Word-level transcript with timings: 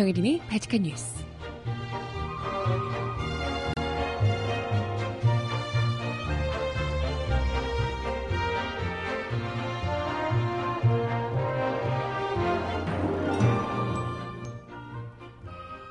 정혜림이 0.00 0.40
바칙한 0.48 0.82
뉴스. 0.82 1.22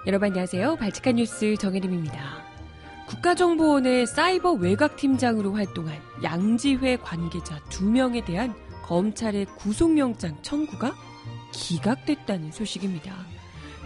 여러분 0.07 0.29
안녕하세요. 0.29 0.77
발칙한 0.77 1.17
뉴스 1.17 1.55
정혜림입니다. 1.57 2.19
국가정보원의 3.09 4.07
사이버 4.07 4.53
외곽팀장으로 4.53 5.53
활동한 5.53 5.95
양지회 6.23 6.97
관계자 6.97 7.59
2명에 7.69 8.25
대한 8.25 8.55
검찰의 8.85 9.45
구속영장 9.57 10.41
청구가 10.41 10.95
기각됐다는 11.51 12.51
소식입니다. 12.51 13.28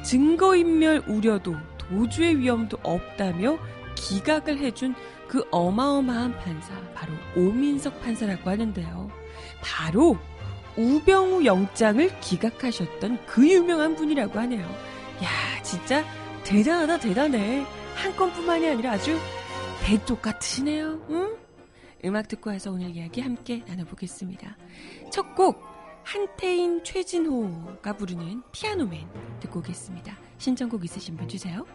증거인멸 0.04 1.04
우려도 1.08 1.56
도주의 1.78 2.38
위험도 2.38 2.78
없다며 2.84 3.58
기각을 3.96 4.58
해준 4.58 4.96
그 5.28 5.44
어마어마한 5.52 6.38
판사, 6.38 6.74
바로 6.94 7.14
오민석 7.36 8.02
판사라고 8.02 8.50
하는데요. 8.50 9.12
바로 9.62 10.18
우병우 10.78 11.46
영장을 11.46 12.20
기각하셨던 12.20 13.26
그 13.26 13.48
유명한 13.48 13.96
분이라고 13.96 14.40
하네요. 14.40 14.64
야, 15.24 15.64
진짜 15.64 16.04
대단하다, 16.44 17.00
대단해. 17.00 17.66
한 17.96 18.16
건뿐만이 18.16 18.68
아니라 18.68 18.92
아주 18.94 19.18
대쪽 19.84 20.22
같으시네요. 20.22 21.06
응? 21.10 21.38
음악 22.06 22.28
듣고 22.28 22.50
와서 22.50 22.72
오늘 22.72 22.96
이야기 22.96 23.22
함께 23.22 23.64
나눠보겠습니다. 23.66 24.58
첫 25.12 25.36
곡, 25.36 25.64
한태인 26.04 26.84
최진호가 26.84 27.94
부르는 27.94 28.44
피아노맨 28.52 29.08
듣고 29.40 29.60
오겠습니다. 29.60 30.18
신청곡 30.38 30.84
있으신 30.84 31.16
분 31.16 31.28
주세요. 31.28 31.66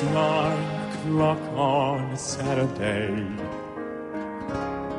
It's 0.00 0.08
nine 0.12 0.92
o'clock 0.94 1.38
on 1.58 2.00
a 2.12 2.16
Saturday. 2.16 3.22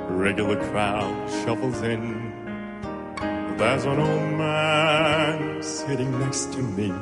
Regular 0.09 0.57
crowd 0.69 1.27
shuffles 1.41 1.81
in. 1.81 2.31
There's 3.57 3.85
an 3.85 3.99
old 3.99 4.33
man 4.37 5.63
sitting 5.63 6.19
next 6.19 6.53
to 6.53 6.61
me, 6.61 6.93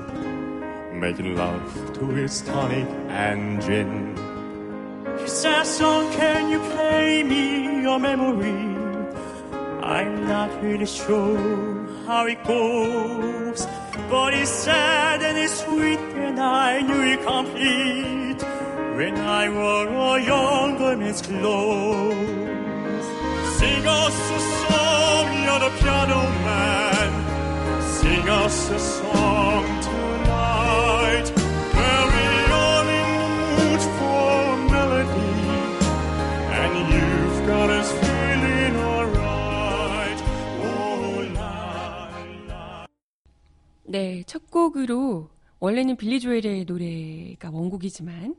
making 0.97 1.35
love 1.35 1.93
to 1.95 2.05
his 2.11 2.39
tonic 2.39 2.87
and 3.09 3.61
gin. 3.61 4.15
He 5.19 5.27
says, 5.27 5.67
Son, 5.67 6.09
can 6.13 6.49
you 6.49 6.59
play 6.71 7.21
me 7.23 7.81
your 7.81 7.99
memory? 7.99 8.61
I'm 9.83 10.25
not 10.25 10.63
really 10.63 10.85
sure 10.85 11.85
how 12.07 12.27
it 12.27 12.41
goes. 12.45 13.67
But 14.09 14.33
it's 14.33 14.49
sad 14.49 15.21
and 15.21 15.37
it's 15.37 15.65
sweet 15.65 15.99
I 16.38 16.80
knew 16.82 17.02
it 17.12 17.22
complete 17.24 18.40
when 18.96 19.16
I 19.18 19.48
wore 19.48 20.16
a 20.16 20.22
younger 20.22 20.96
man's 20.96 21.22
clothes. 21.22 23.06
Sing 23.58 23.86
us 23.86 24.30
a 24.30 24.40
song, 24.62 25.26
you're 25.44 25.58
the 25.58 25.70
piano 25.80 26.22
man. 26.46 27.10
Sing 27.82 28.28
us 28.28 28.70
a 28.70 28.78
song 28.78 29.64
tonight. 29.82 31.32
We're 31.74 32.52
all 32.62 32.88
in 33.00 33.08
the 33.20 33.28
mood 33.56 33.82
for 33.98 34.56
melody, 34.70 35.34
and 36.62 36.72
you've 36.92 37.46
got 37.46 37.70
us 37.70 37.90
feeling 37.92 38.76
alright. 38.76 40.20
Oh, 40.62 41.26
la, 41.34 42.08
la. 42.48 42.86
네, 43.86 44.22
첫 44.26 44.50
곡으로 44.50 45.30
원래는 45.59 45.97
빌리 45.97 46.19
조엘의 46.19 46.65
노래가 46.65 47.49
원곡이지만 47.51 48.35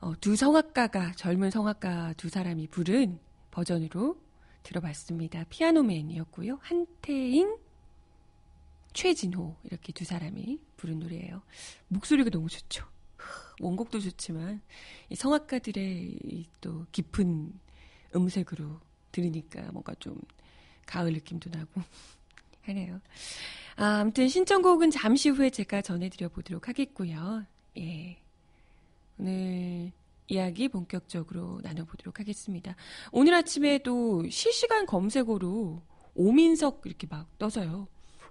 어, 0.00 0.12
두 0.20 0.36
성악가가 0.36 1.12
젊은 1.12 1.50
성악가 1.50 2.14
두 2.14 2.28
사람이 2.28 2.68
부른 2.68 3.18
버전으로 3.50 4.20
들어봤습니다. 4.64 5.44
피아노맨이었고요. 5.48 6.58
한태인, 6.60 7.56
최진호 8.92 9.56
이렇게 9.64 9.92
두 9.92 10.04
사람이 10.04 10.60
부른 10.76 10.98
노래예요. 11.00 11.42
목소리가 11.88 12.30
너무 12.30 12.48
좋죠. 12.48 12.84
원곡도 13.60 14.00
좋지만 14.00 14.60
이 15.10 15.14
성악가들의 15.14 16.18
이 16.24 16.46
또 16.60 16.86
깊은 16.92 17.52
음색으로 18.16 18.80
들으니까 19.12 19.70
뭔가 19.72 19.94
좀 19.96 20.18
가을 20.86 21.12
느낌도 21.12 21.50
나고 21.50 21.82
하네요. 22.66 23.00
아, 23.76 24.00
아무튼 24.00 24.28
신청곡은 24.28 24.90
잠시 24.90 25.28
후에 25.30 25.50
제가 25.50 25.82
전해드려 25.82 26.28
보도록 26.28 26.68
하겠고요. 26.68 27.44
예. 27.78 28.18
오늘 29.18 29.92
이야기 30.28 30.68
본격적으로 30.68 31.60
나눠보도록 31.62 32.20
하겠습니다. 32.20 32.76
오늘 33.12 33.34
아침에도 33.34 34.28
실시간 34.28 34.86
검색어로 34.86 35.82
오민석 36.14 36.82
이렇게 36.84 37.06
막 37.08 37.36
떠서요. 37.38 37.88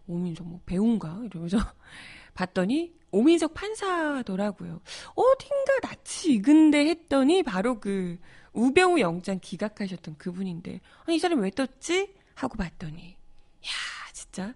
오민석 0.08 0.48
뭐 0.48 0.60
배우인가? 0.66 1.22
이러면서 1.26 1.58
봤더니 2.34 2.94
오민석 3.12 3.54
판사더라고요. 3.54 4.82
어딘가 5.16 5.80
낯이 5.84 6.36
익은데 6.36 6.88
했더니 6.88 7.44
바로 7.44 7.80
그 7.80 8.18
우병우 8.54 9.00
영장 9.00 9.40
기각하셨던 9.40 10.18
그분인데 10.18 10.82
아니, 11.06 11.18
이 11.18 11.20
사람 11.20 11.42
왜 11.42 11.52
떴지? 11.52 12.16
하고 12.36 12.58
봤더니 12.58 13.12
야 13.12 14.03
진짜 14.34 14.56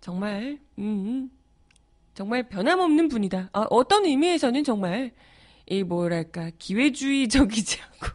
정말 0.00 0.58
음 0.78 1.30
정말 2.12 2.48
변함없는 2.48 3.08
분이다. 3.08 3.50
아, 3.52 3.66
어떤 3.70 4.04
의미에서는 4.04 4.64
정말 4.64 5.12
이 5.66 5.82
뭐랄까 5.84 6.50
기회주의적이지 6.58 7.80
않고 7.80 8.06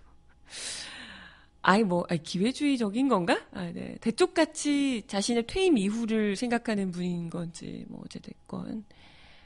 아이 1.61 1.83
뭐 1.83 2.05
아니, 2.09 2.21
기회주의적인 2.21 3.07
건가? 3.07 3.39
아, 3.53 3.71
네. 3.71 3.97
대쪽같이 4.01 5.03
자신의 5.07 5.47
퇴임 5.47 5.77
이후를 5.77 6.35
생각하는 6.35 6.91
분인 6.91 7.29
건지 7.29 7.85
뭐 7.87 8.01
어쨌든 8.05 8.33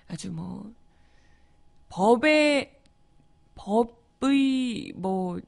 아주 0.07 0.31
뭐 0.31 0.71
법의 1.89 2.79
법의 3.55 4.93
뭐 4.95 5.39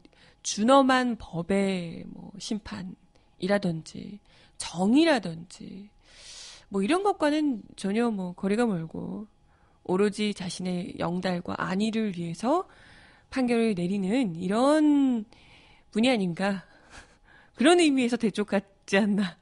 준엄한 0.44 1.18
법의 1.18 2.04
뭐 2.08 2.32
심판 2.38 2.96
이라든지 3.40 4.20
정의라든지 4.58 5.90
뭐 6.70 6.82
이런 6.82 7.04
것과는 7.04 7.62
전혀 7.76 8.10
뭐 8.10 8.34
거리가 8.34 8.66
멀고 8.66 9.28
오로지 9.84 10.34
자신의 10.34 10.96
영달과 11.00 11.56
안위를 11.58 12.18
위해서 12.18 12.68
판결을 13.30 13.76
내리는 13.76 14.36
이런 14.36 15.26
분이 15.92 16.10
아닌가 16.10 16.66
그런 17.56 17.80
의미에서 17.80 18.18
대쪽 18.18 18.48
같지 18.48 18.98
않나 18.98 19.38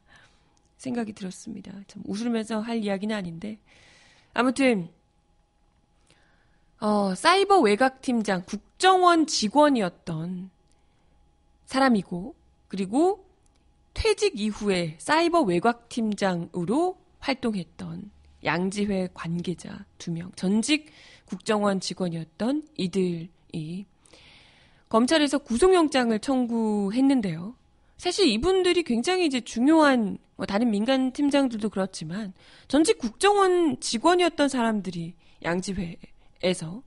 생각이 0.78 1.14
들었습니다. 1.14 1.72
참 1.88 2.04
웃으면서 2.06 2.60
할 2.60 2.84
이야기는 2.84 3.16
아닌데 3.16 3.58
아무튼 4.34 4.90
어, 6.80 7.16
사이버 7.16 7.60
외곽 7.62 8.02
팀장 8.02 8.44
국정원 8.46 9.26
직원이었던 9.26 10.50
사람이고 11.66 12.36
그리고 12.68 13.26
퇴직 13.94 14.40
이후에 14.40 14.96
사이버 14.98 15.42
외곽 15.42 15.90
팀장으로 15.90 16.98
활동했던 17.20 18.12
양지회 18.44 19.10
관계자 19.14 19.86
두 19.98 20.12
명, 20.12 20.32
전직 20.36 20.92
국정원 21.26 21.80
직원이었던 21.80 22.68
이들이 22.76 23.86
검찰에서 24.90 25.38
구속영장을 25.40 26.18
청구했는데요. 26.20 27.56
사실 27.98 28.28
이분들이 28.28 28.84
굉장히 28.84 29.26
이제 29.26 29.40
중요한 29.40 30.18
뭐 30.36 30.46
다른 30.46 30.72
민간 30.72 31.12
팀장들도 31.14 31.70
그렇지만 31.70 32.34
전직 32.68 32.98
국정원 32.98 33.80
직원이었던 33.80 34.50
사람들이 34.50 35.14
양지회에서 35.44 36.84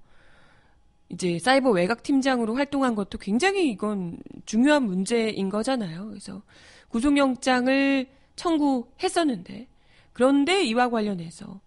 이제 1.08 1.38
사이버 1.38 1.70
외곽 1.70 2.02
팀장으로 2.02 2.56
활동한 2.56 2.94
것도 2.94 3.18
굉장히 3.18 3.70
이건 3.70 4.18
중요한 4.44 4.82
문제인 4.82 5.48
거잖아요. 5.48 6.08
그래서 6.08 6.42
구속영장을 6.88 8.06
청구했었는데 8.36 9.68
그런데 10.12 10.64
이와 10.64 10.88
관련해서 10.88 11.60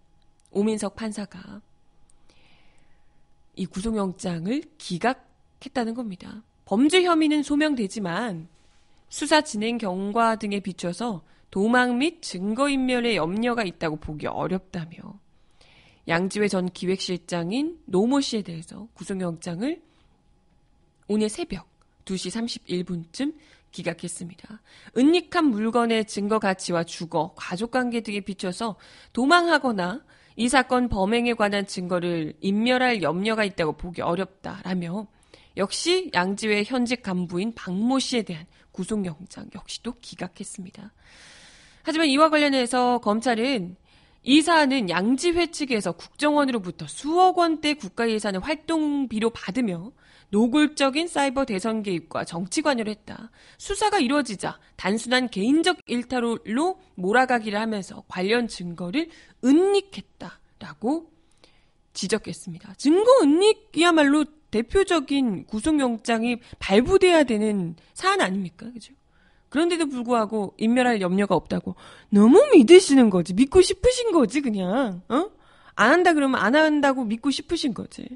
오민석 0.50 0.96
판사가 0.96 1.60
이 3.56 3.66
구속영장을 3.66 4.62
기각했다는 4.78 5.94
겁니다. 5.94 6.42
범죄 6.64 7.02
혐의는 7.02 7.42
소명되지만 7.42 8.48
수사 9.08 9.40
진행 9.40 9.76
경과 9.76 10.36
등에 10.36 10.60
비춰서 10.60 11.22
도망 11.50 11.98
및 11.98 12.22
증거인멸의 12.22 13.16
염려가 13.16 13.64
있다고 13.64 13.96
보기 13.96 14.26
어렵다며 14.28 15.18
양지회 16.08 16.48
전 16.48 16.70
기획실장인 16.70 17.80
노모 17.86 18.20
씨에 18.20 18.42
대해서 18.42 18.88
구속영장을 18.94 19.82
오늘 21.08 21.28
새벽 21.28 21.68
2시 22.04 22.64
31분쯤 22.64 23.34
기각했습니다. 23.70 24.60
은닉한 24.96 25.46
물건의 25.46 26.06
증거 26.06 26.38
가치와 26.38 26.84
주거, 26.84 27.34
가족 27.36 27.70
관계 27.70 28.00
등에 28.00 28.20
비춰서 28.20 28.76
도망하거나 29.12 30.02
이 30.36 30.48
사건 30.48 30.88
범행에 30.88 31.34
관한 31.34 31.66
증거를 31.66 32.34
인멸할 32.40 33.02
염려가 33.02 33.44
있다고 33.44 33.72
보기 33.74 34.02
어렵다라며 34.02 35.06
역시 35.56 36.10
양지회 36.14 36.64
현직 36.64 37.02
간부인 37.02 37.54
박모 37.54 37.98
씨에 37.98 38.22
대한 38.22 38.46
구속영장 38.72 39.50
역시도 39.54 39.94
기각했습니다. 40.00 40.92
하지만 41.82 42.06
이와 42.08 42.30
관련해서 42.30 42.98
검찰은 42.98 43.76
이 44.22 44.42
사안은 44.42 44.90
양지회 44.90 45.50
측에서 45.50 45.92
국정원으로부터 45.92 46.86
수억 46.86 47.38
원대 47.38 47.74
국가 47.74 48.08
예산을 48.08 48.40
활동비로 48.40 49.30
받으며 49.30 49.92
노골적인 50.30 51.08
사이버 51.08 51.44
대선 51.44 51.82
개입과 51.82 52.24
정치 52.24 52.62
관여를 52.62 52.90
했다. 52.90 53.30
수사가 53.58 53.98
이루어지자 53.98 54.58
단순한 54.76 55.28
개인적 55.28 55.78
일탈로 55.86 56.80
몰아가기를 56.94 57.58
하면서 57.58 58.04
관련 58.08 58.48
증거를 58.48 59.08
은닉했다라고 59.44 61.10
지적했습니다. 61.92 62.74
증거 62.74 63.10
은닉이야말로 63.22 64.24
대표적인 64.50 65.46
구속영장이 65.46 66.38
발부돼야 66.58 67.24
되는 67.24 67.76
사안 67.94 68.20
아닙니까? 68.20 68.70
그죠? 68.72 68.94
그런데도 69.48 69.86
불구하고 69.86 70.54
인멸할 70.58 71.00
염려가 71.00 71.34
없다고 71.34 71.74
너무 72.08 72.48
믿으시는 72.52 73.10
거지. 73.10 73.34
믿고 73.34 73.60
싶으신 73.62 74.12
거지, 74.12 74.40
그냥. 74.40 75.02
어? 75.08 75.30
안 75.74 75.90
한다 75.90 76.12
그러면 76.12 76.40
안 76.40 76.54
한다고 76.54 77.04
믿고 77.04 77.30
싶으신 77.30 77.74
거지. 77.74 78.06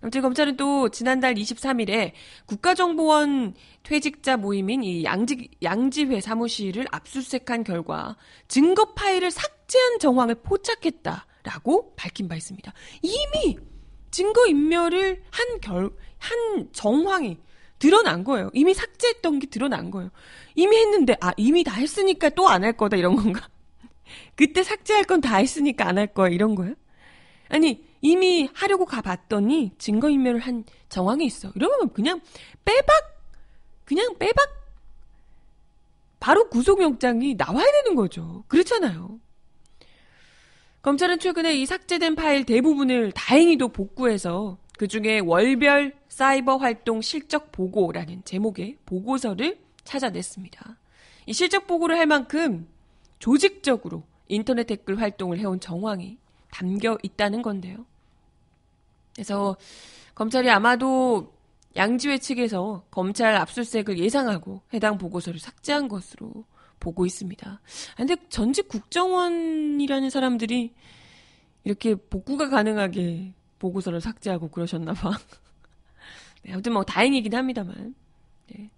아무튼 0.00 0.22
검찰은 0.22 0.56
또 0.56 0.88
지난달 0.88 1.34
23일에 1.34 2.12
국가정보원 2.46 3.54
퇴직자 3.82 4.36
모임인 4.38 4.82
이 4.82 5.04
양지, 5.04 5.48
양지회 5.62 6.20
사무실을 6.20 6.86
압수수색한 6.90 7.64
결과 7.64 8.16
증거 8.48 8.94
파일을 8.94 9.30
삭제한 9.30 9.98
정황을 9.98 10.36
포착했다라고 10.36 11.94
밝힌 11.96 12.28
바 12.28 12.36
있습니다. 12.36 12.72
이미 13.02 13.58
증거 14.10 14.46
인멸을 14.46 15.22
한 15.30 15.60
결, 15.60 15.90
한 16.18 16.68
정황이 16.72 17.38
드러난 17.78 18.24
거예요. 18.24 18.50
이미 18.52 18.74
삭제했던 18.74 19.38
게 19.38 19.46
드러난 19.46 19.90
거예요. 19.90 20.10
이미 20.54 20.76
했는데, 20.76 21.16
아, 21.20 21.32
이미 21.36 21.64
다 21.64 21.74
했으니까 21.74 22.28
또 22.30 22.46
안 22.48 22.62
할 22.64 22.72
거다, 22.74 22.96
이런 22.96 23.16
건가? 23.16 23.48
그때 24.36 24.62
삭제할 24.62 25.04
건 25.04 25.20
다 25.20 25.36
했으니까 25.36 25.86
안 25.88 25.96
할 25.98 26.08
거야, 26.08 26.28
이런 26.28 26.54
거야? 26.54 26.74
아니, 27.48 27.82
이미 28.00 28.48
하려고 28.54 28.84
가봤더니 28.84 29.72
증거인멸을 29.78 30.40
한 30.40 30.64
정황이 30.88 31.24
있어. 31.26 31.52
이러면 31.54 31.92
그냥 31.92 32.20
빼박, 32.64 32.88
그냥 33.84 34.16
빼박, 34.18 34.60
바로 36.18 36.48
구속영장이 36.48 37.34
나와야 37.34 37.66
되는 37.72 37.94
거죠. 37.94 38.44
그렇잖아요. 38.48 39.18
검찰은 40.82 41.18
최근에 41.18 41.54
이 41.54 41.66
삭제된 41.66 42.14
파일 42.14 42.44
대부분을 42.44 43.12
다행히도 43.12 43.68
복구해서 43.68 44.58
그 44.78 44.88
중에 44.88 45.18
월별 45.18 45.94
사이버 46.08 46.56
활동 46.56 47.02
실적 47.02 47.52
보고라는 47.52 48.22
제목의 48.24 48.78
보고서를 48.86 49.58
찾아냈습니다. 49.84 50.78
이 51.26 51.32
실적 51.34 51.66
보고를 51.66 51.98
할 51.98 52.06
만큼 52.06 52.66
조직적으로 53.18 54.04
인터넷 54.28 54.64
댓글 54.64 54.98
활동을 55.00 55.38
해온 55.38 55.60
정황이 55.60 56.16
담겨 56.50 56.96
있다는 57.02 57.42
건데요. 57.42 57.84
그래서 59.14 59.56
검찰이 60.14 60.50
아마도 60.50 61.32
양지회 61.76 62.18
측에서 62.18 62.84
검찰 62.90 63.36
압수수색을 63.36 63.98
예상하고 63.98 64.62
해당 64.74 64.98
보고서를 64.98 65.38
삭제한 65.38 65.88
것으로 65.88 66.44
보고 66.80 67.06
있습니다. 67.06 67.60
근데 67.96 68.16
전직 68.28 68.68
국정원이라는 68.68 70.10
사람들이 70.10 70.74
이렇게 71.64 71.94
복구가 71.94 72.48
가능하게 72.48 73.34
보고서를 73.58 74.00
삭제하고 74.00 74.48
그러셨나 74.48 74.94
봐. 74.94 75.12
네, 76.42 76.52
아무튼 76.52 76.72
뭐 76.72 76.82
다행이긴 76.82 77.34
합니다만. 77.34 77.94
네. 78.48 78.70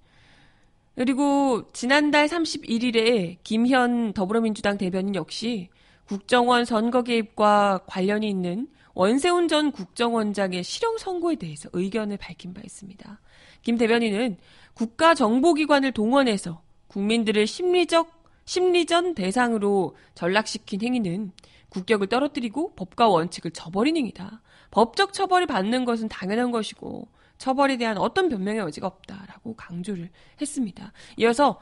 그리고 0.97 1.71
지난달 1.73 2.27
31일에 2.27 3.39
김현 3.45 4.13
더불어민주당 4.13 4.77
대변인 4.77 5.15
역시 5.15 5.71
국정원 6.07 6.65
선거 6.65 7.03
개입과 7.03 7.85
관련이 7.87 8.29
있는 8.29 8.69
원세훈 8.95 9.49
전 9.49 9.73
국정원장의 9.73 10.63
실형 10.63 10.99
선고에 10.99 11.37
대해서 11.37 11.69
의견을 11.73 12.17
밝힌 12.17 12.55
바 12.55 12.61
있습니다. 12.63 13.21
김 13.63 13.79
대변인은 13.79 14.39
국가 14.75 15.15
정보기관을 15.15 15.93
동원해서 15.93 16.63
국민들을 16.89 17.47
심리적, 17.47 18.23
심리전 18.45 19.15
대상으로 19.15 19.97
전락시킨 20.15 20.83
행위는 20.83 21.33
국격을 21.69 22.09
떨어뜨리고 22.09 22.75
법과 22.75 23.09
원칙을 23.09 23.53
저버린 23.53 23.97
행위다. 23.97 24.43
법적 24.71 25.13
처벌을 25.13 25.47
받는 25.47 25.85
것은 25.85 26.09
당연한 26.09 26.51
것이고 26.51 27.09
처벌에 27.39 27.77
대한 27.77 27.99
어떤 27.99 28.29
변명의 28.29 28.61
여지가 28.61 28.87
없다라고 28.87 29.57
강조를 29.57 30.11
했습니다. 30.41 30.93
이어서 31.17 31.61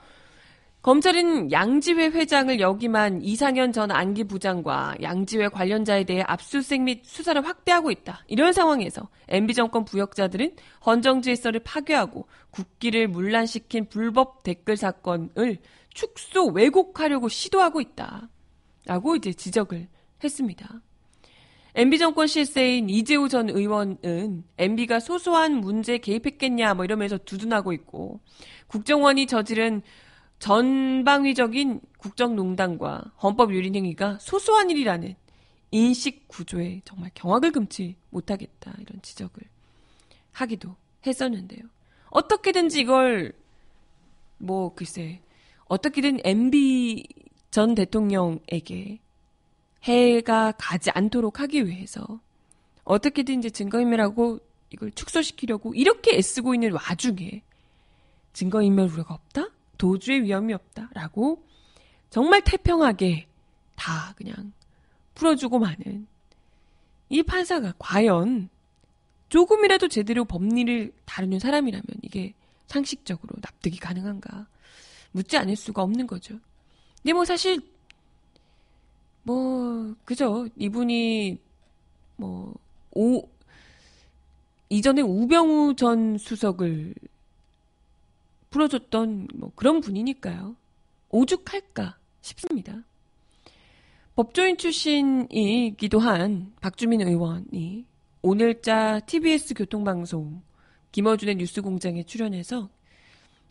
검찰은 0.83 1.53
양지회 1.53 2.07
회장을 2.07 2.59
역임한 2.59 3.21
이상현 3.23 3.73
전 3.73 3.91
안기 3.91 4.25
부장과 4.25 4.97
양지회 5.03 5.49
관련자에 5.49 6.05
대해 6.05 6.23
압수수색 6.27 6.81
및 6.83 7.03
수사를 7.05 7.45
확대하고 7.47 7.91
있다. 7.91 8.25
이런 8.29 8.55
상황에서 8.55 9.11
MB 9.29 9.53
정권 9.53 9.85
부역자들은 9.85 10.57
헌정 10.87 11.21
질서를 11.21 11.61
파괴하고 11.61 12.29
국기를 12.51 13.09
문란시킨 13.09 13.91
불법 13.91 14.43
댓글 14.43 14.79
사건을 14.79 15.59
축소 15.93 16.47
왜곡하려고 16.47 17.29
시도하고 17.29 17.83
있다. 17.83 18.31
라고 18.87 19.17
이제 19.17 19.35
지적을 19.35 19.87
했습니다. 20.25 20.81
MB 21.75 21.99
정권 21.99 22.27
실세인 22.27 22.89
이재호 22.89 23.29
전 23.29 23.51
의원은 23.51 24.45
MB가 24.57 24.99
소소한 24.99 25.57
문제에 25.57 25.99
개입했겠냐 25.99 26.73
뭐 26.73 26.87
이러면서 26.87 27.19
두둔하고 27.19 27.75
있고 27.75 28.21
국정원이 28.67 29.27
저지른 29.27 29.83
전방위적인 30.41 31.81
국정농단과 31.99 33.13
헌법 33.23 33.55
유린 33.55 33.77
행위가 33.77 34.19
소소한 34.21 34.71
일이라는 34.71 35.15
인식 35.71 36.27
구조에 36.27 36.81
정말 36.85 37.11
경악을 37.15 37.53
금치 37.53 37.95
못하겠다 38.09 38.75
이런 38.81 39.01
지적을 39.03 39.43
하기도 40.33 40.75
했었는데요. 41.07 41.61
어떻게든지 42.09 42.81
이걸 42.81 43.33
뭐 44.39 44.75
글쎄 44.75 45.21
어떻게든 45.67 46.21
MB 46.25 47.07
전 47.51 47.75
대통령에게 47.75 48.99
해가 49.85 50.53
가지 50.53 50.91
않도록 50.91 51.41
하기 51.41 51.67
위해서 51.67 52.21
어떻게든 52.85 53.39
이제 53.39 53.51
증거인멸하고 53.51 54.41
이걸 54.71 54.91
축소시키려고 54.93 55.75
이렇게 55.75 56.17
애쓰고 56.17 56.55
있는 56.55 56.73
와중에 56.73 57.43
증거인멸 58.33 58.89
우려가 58.89 59.15
없다? 59.15 59.49
도주의 59.81 60.23
위험이 60.23 60.55
없다라고 60.55 61.43
정말 62.11 62.43
태평하게 62.43 63.27
다 63.75 64.15
그냥 64.17 64.53
풀어주고 65.15 65.59
마는 65.59 66.07
이 67.09 67.23
판사가 67.23 67.75
과연 67.79 68.49
조금이라도 69.29 69.89
제대로 69.89 70.25
법리를 70.25 70.93
다루는 71.05 71.39
사람이라면 71.39 71.85
이게 72.03 72.35
상식적으로 72.67 73.35
납득이 73.41 73.79
가능한가 73.79 74.47
묻지 75.13 75.37
않을 75.37 75.57
수가 75.57 75.83
없는 75.83 76.07
거죠. 76.07 76.39
근데 77.03 77.13
뭐 77.13 77.25
사실 77.25 77.61
뭐 79.23 79.95
그죠 80.05 80.47
이분이 80.57 81.39
뭐 82.17 82.55
오 82.93 83.29
이전에 84.69 85.03
우병우 85.03 85.75
전 85.77 86.19
수석을 86.19 86.95
풀어줬던 88.51 89.29
뭐 89.35 89.53
그런 89.55 89.81
분이니까요. 89.81 90.57
오죽할까 91.11 91.97
싶습니다. 92.21 92.83
법조인 94.17 94.57
출신이기도 94.59 95.99
한 95.99 96.53
박주민 96.61 97.01
의원이 97.01 97.87
오늘자 98.23 99.01
TBS 99.07 99.55
교통방송 99.55 100.43
김어준의 100.93 101.37
뉴스공장에 101.37 102.03
출연해서 102.03 102.69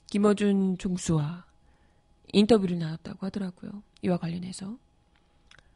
김어준 0.08 0.78
총수와 0.78 1.46
인터뷰를 2.34 2.78
나눴다고 2.78 3.26
하더라고요. 3.26 3.82
이와 4.04 4.18
관련해서. 4.18 4.78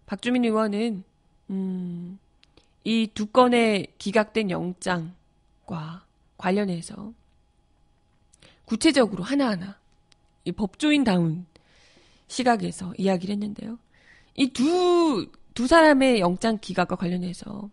박주민 0.05 0.43
의원은, 0.43 1.03
음, 1.49 2.19
이 2.83 3.07
두 3.13 3.27
건의 3.27 3.87
기각된 3.97 4.49
영장과 4.51 6.05
관련해서 6.37 7.13
구체적으로 8.65 9.23
하나하나 9.23 9.79
이 10.45 10.51
법조인다운 10.51 11.45
시각에서 12.27 12.93
이야기를 12.97 13.33
했는데요. 13.33 13.77
이 14.35 14.49
두, 14.51 15.29
두 15.53 15.67
사람의 15.67 16.19
영장 16.19 16.57
기각과 16.59 16.95
관련해서, 16.95 17.69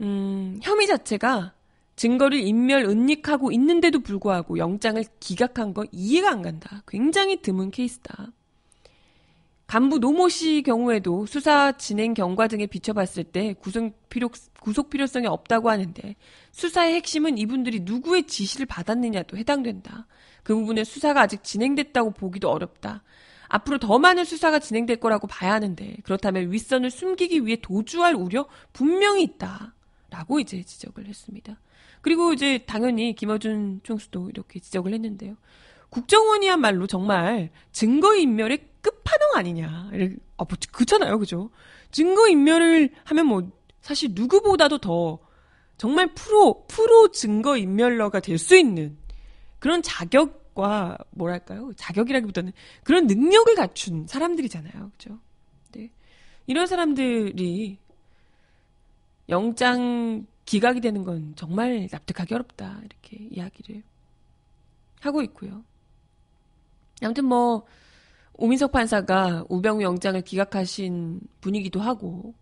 음, 0.00 0.58
혐의 0.62 0.86
자체가 0.86 1.52
증거를 1.96 2.38
인멸, 2.40 2.84
은닉하고 2.84 3.52
있는데도 3.52 4.00
불구하고 4.00 4.56
영장을 4.56 5.02
기각한 5.20 5.74
거 5.74 5.84
이해가 5.92 6.30
안 6.30 6.40
간다. 6.40 6.82
굉장히 6.88 7.42
드문 7.42 7.70
케이스다. 7.70 8.32
간부 9.70 10.00
노모 10.00 10.28
씨 10.28 10.62
경우에도 10.66 11.26
수사 11.26 11.70
진행 11.70 12.12
경과 12.12 12.48
등에 12.48 12.66
비춰봤을 12.66 13.22
때 13.22 13.54
구속 13.60 14.08
필요, 14.08 14.28
구속 14.60 14.90
필요성이 14.90 15.28
없다고 15.28 15.70
하는데 15.70 16.16
수사의 16.50 16.96
핵심은 16.96 17.38
이분들이 17.38 17.78
누구의 17.82 18.24
지시를 18.24 18.66
받았느냐도 18.66 19.36
해당된다. 19.36 20.08
그 20.42 20.56
부분에 20.56 20.82
수사가 20.82 21.20
아직 21.20 21.44
진행됐다고 21.44 22.10
보기도 22.10 22.50
어렵다. 22.50 23.04
앞으로 23.46 23.78
더 23.78 24.00
많은 24.00 24.24
수사가 24.24 24.58
진행될 24.58 24.96
거라고 24.96 25.28
봐야 25.28 25.52
하는데 25.52 25.98
그렇다면 26.02 26.50
윗선을 26.50 26.90
숨기기 26.90 27.46
위해 27.46 27.56
도주할 27.62 28.16
우려 28.16 28.48
분명히 28.72 29.22
있다. 29.22 29.76
라고 30.10 30.40
이제 30.40 30.64
지적을 30.64 31.06
했습니다. 31.06 31.60
그리고 32.00 32.32
이제 32.32 32.58
당연히 32.66 33.14
김어준 33.14 33.82
총수도 33.84 34.30
이렇게 34.30 34.58
지적을 34.58 34.92
했는데요. 34.94 35.36
국정원이야말로 35.90 36.86
정말 36.86 37.50
증거인멸의 37.72 38.66
끝판왕 38.80 39.36
아니냐. 39.36 39.90
아, 40.36 40.44
뭐, 40.44 40.46
그렇잖아요. 40.72 41.18
그죠? 41.18 41.50
증거인멸을 41.90 42.90
하면 43.04 43.26
뭐, 43.26 43.50
사실 43.80 44.10
누구보다도 44.12 44.78
더 44.78 45.18
정말 45.76 46.14
프로, 46.14 46.64
프로 46.68 47.10
증거인멸러가 47.10 48.20
될 48.20 48.38
수 48.38 48.56
있는 48.56 48.96
그런 49.58 49.82
자격과 49.82 50.98
뭐랄까요? 51.10 51.72
자격이라기보다는 51.76 52.52
그런 52.84 53.06
능력을 53.06 53.54
갖춘 53.54 54.06
사람들이잖아요. 54.06 54.90
그죠? 54.92 55.18
네. 55.72 55.90
이런 56.46 56.66
사람들이 56.66 57.78
영장 59.28 60.26
기각이 60.44 60.80
되는 60.80 61.04
건 61.04 61.34
정말 61.36 61.88
납득하기 61.90 62.34
어렵다. 62.34 62.80
이렇게 62.84 63.26
이야기를 63.30 63.82
하고 65.00 65.22
있고요. 65.22 65.64
아무튼 67.02 67.24
뭐, 67.24 67.64
오민석 68.34 68.72
판사가 68.72 69.44
우병우 69.48 69.82
영장을 69.82 70.20
기각하신 70.22 71.20
분이기도 71.40 71.80
하고, 71.80 72.34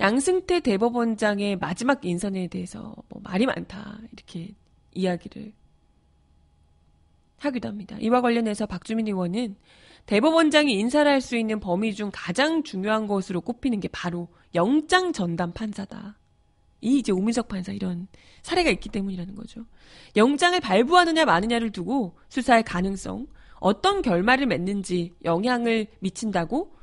양승태 0.00 0.60
대법원장의 0.60 1.56
마지막 1.56 2.04
인선에 2.04 2.48
대해서 2.48 2.94
뭐 3.08 3.20
말이 3.22 3.46
많다. 3.46 3.98
이렇게 4.12 4.54
이야기를 4.92 5.52
하기도 7.38 7.68
합니다. 7.68 7.96
이와 8.00 8.20
관련해서 8.20 8.66
박주민 8.66 9.06
의원은 9.06 9.56
대법원장이 10.06 10.72
인사를 10.74 11.10
할 11.10 11.20
수 11.20 11.36
있는 11.36 11.60
범위 11.60 11.94
중 11.94 12.10
가장 12.12 12.62
중요한 12.62 13.06
것으로 13.06 13.40
꼽히는 13.40 13.80
게 13.80 13.88
바로 13.88 14.28
영장 14.54 15.12
전담 15.12 15.52
판사다. 15.52 16.18
이 16.86 16.98
이제 16.98 17.10
오민석 17.10 17.48
판사 17.48 17.72
이런 17.72 18.06
사례가 18.42 18.70
있기 18.70 18.90
때문이라는 18.90 19.34
거죠. 19.34 19.66
영장을 20.14 20.58
발부하느냐 20.60 21.24
마느냐를 21.24 21.72
두고 21.72 22.16
수사의 22.28 22.62
가능성, 22.62 23.26
어떤 23.58 24.02
결말을 24.02 24.46
맺는지 24.46 25.14
영향을 25.24 25.88
미친다고 25.98 26.76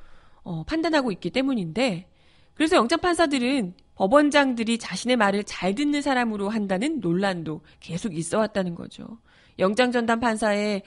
어, 0.43 0.63
판단하고 0.63 1.13
있기 1.13 1.29
때문인데 1.29 2.09
그래서 2.53 2.75
영장 2.75 2.99
판사들은 2.99 3.75
법원장들이 3.95 4.77
자신의 4.77 5.15
말을 5.15 5.45
잘 5.45 5.73
듣는 5.73 6.01
사람으로 6.01 6.49
한다는 6.49 6.99
논란도 6.99 7.61
계속 7.79 8.13
있어 8.17 8.39
왔다는 8.39 8.75
거죠. 8.75 9.19
영장 9.57 9.93
전담 9.93 10.19
판사의 10.19 10.83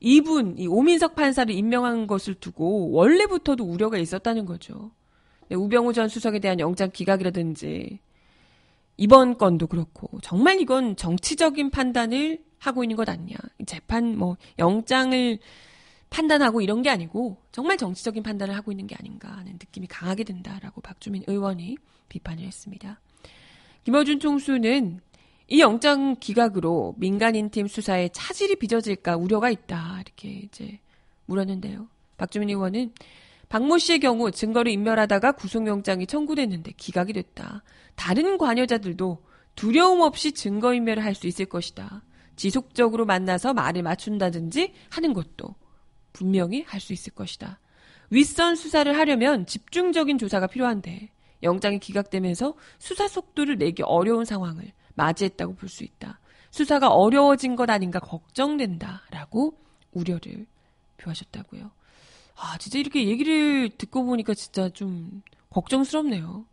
이분, 0.00 0.56
이 0.58 0.66
오민석 0.66 1.14
판사를 1.14 1.54
임명한 1.54 2.06
것을 2.06 2.34
두고 2.34 2.92
원래부터도 2.92 3.62
우려가 3.64 3.98
있었다는 3.98 4.46
거죠. 4.46 4.90
네, 5.48 5.56
우병우 5.56 5.92
전 5.92 6.08
수석에 6.08 6.38
대한 6.38 6.58
영장 6.60 6.90
기각이라든지 6.90 8.00
이번 8.96 9.38
건도 9.38 9.66
그렇고 9.66 10.20
정말 10.20 10.60
이건 10.60 10.96
정치적인 10.96 11.70
판단을 11.70 12.42
하고 12.58 12.84
있는 12.84 12.96
것 12.96 13.08
아니냐. 13.08 13.36
재판 13.66 14.16
뭐 14.16 14.36
영장을 14.58 15.38
판단하고 16.10 16.60
이런 16.60 16.82
게 16.82 16.90
아니고 16.90 17.38
정말 17.50 17.76
정치적인 17.76 18.22
판단을 18.22 18.54
하고 18.56 18.70
있는 18.70 18.86
게 18.86 18.94
아닌가 18.94 19.28
하는 19.30 19.54
느낌이 19.54 19.88
강하게 19.88 20.24
든다라고 20.24 20.80
박주민 20.80 21.24
의원이 21.26 21.76
비판을 22.08 22.44
했습니다. 22.44 23.00
김어준 23.84 24.20
총수는 24.20 25.00
이 25.48 25.60
영장 25.60 26.16
기각으로 26.16 26.94
민간인 26.96 27.50
팀 27.50 27.66
수사에 27.66 28.08
차질이 28.10 28.56
빚어질까 28.56 29.16
우려가 29.16 29.50
있다. 29.50 30.00
이렇게 30.00 30.28
이제 30.28 30.78
물었는데요. 31.26 31.88
박주민 32.16 32.48
의원은 32.48 32.92
박모 33.48 33.78
씨의 33.78 34.00
경우 34.00 34.30
증거를 34.30 34.72
인멸하다가 34.72 35.32
구속영장이 35.32 36.06
청구됐는데 36.06 36.72
기각이 36.76 37.12
됐다. 37.12 37.62
다른 37.94 38.38
관여자들도 38.38 39.22
두려움 39.54 40.00
없이 40.00 40.32
증거인멸을 40.32 41.04
할 41.04 41.14
수 41.14 41.26
있을 41.26 41.46
것이다. 41.46 42.02
지속적으로 42.36 43.04
만나서 43.06 43.54
말을 43.54 43.82
맞춘다든지 43.82 44.72
하는 44.90 45.12
것도 45.12 45.54
분명히 46.12 46.62
할 46.66 46.80
수 46.80 46.92
있을 46.92 47.12
것이다. 47.14 47.60
윗선 48.10 48.56
수사를 48.56 48.96
하려면 48.96 49.46
집중적인 49.46 50.18
조사가 50.18 50.48
필요한데 50.48 51.10
영장이 51.42 51.78
기각되면서 51.78 52.54
수사 52.78 53.06
속도를 53.08 53.56
내기 53.58 53.82
어려운 53.82 54.24
상황을 54.24 54.72
맞이했다고 54.94 55.54
볼 55.54 55.68
수 55.68 55.84
있다. 55.84 56.20
수사가 56.50 56.88
어려워진 56.88 57.56
것 57.56 57.68
아닌가 57.70 57.98
걱정된다라고 57.98 59.54
우려를 59.92 60.46
표하셨다고요. 60.98 61.70
아, 62.36 62.58
진짜 62.58 62.78
이렇게 62.78 63.08
얘기를 63.08 63.70
듣고 63.70 64.04
보니까 64.04 64.34
진짜 64.34 64.68
좀 64.68 65.22
걱정스럽네요. 65.50 66.44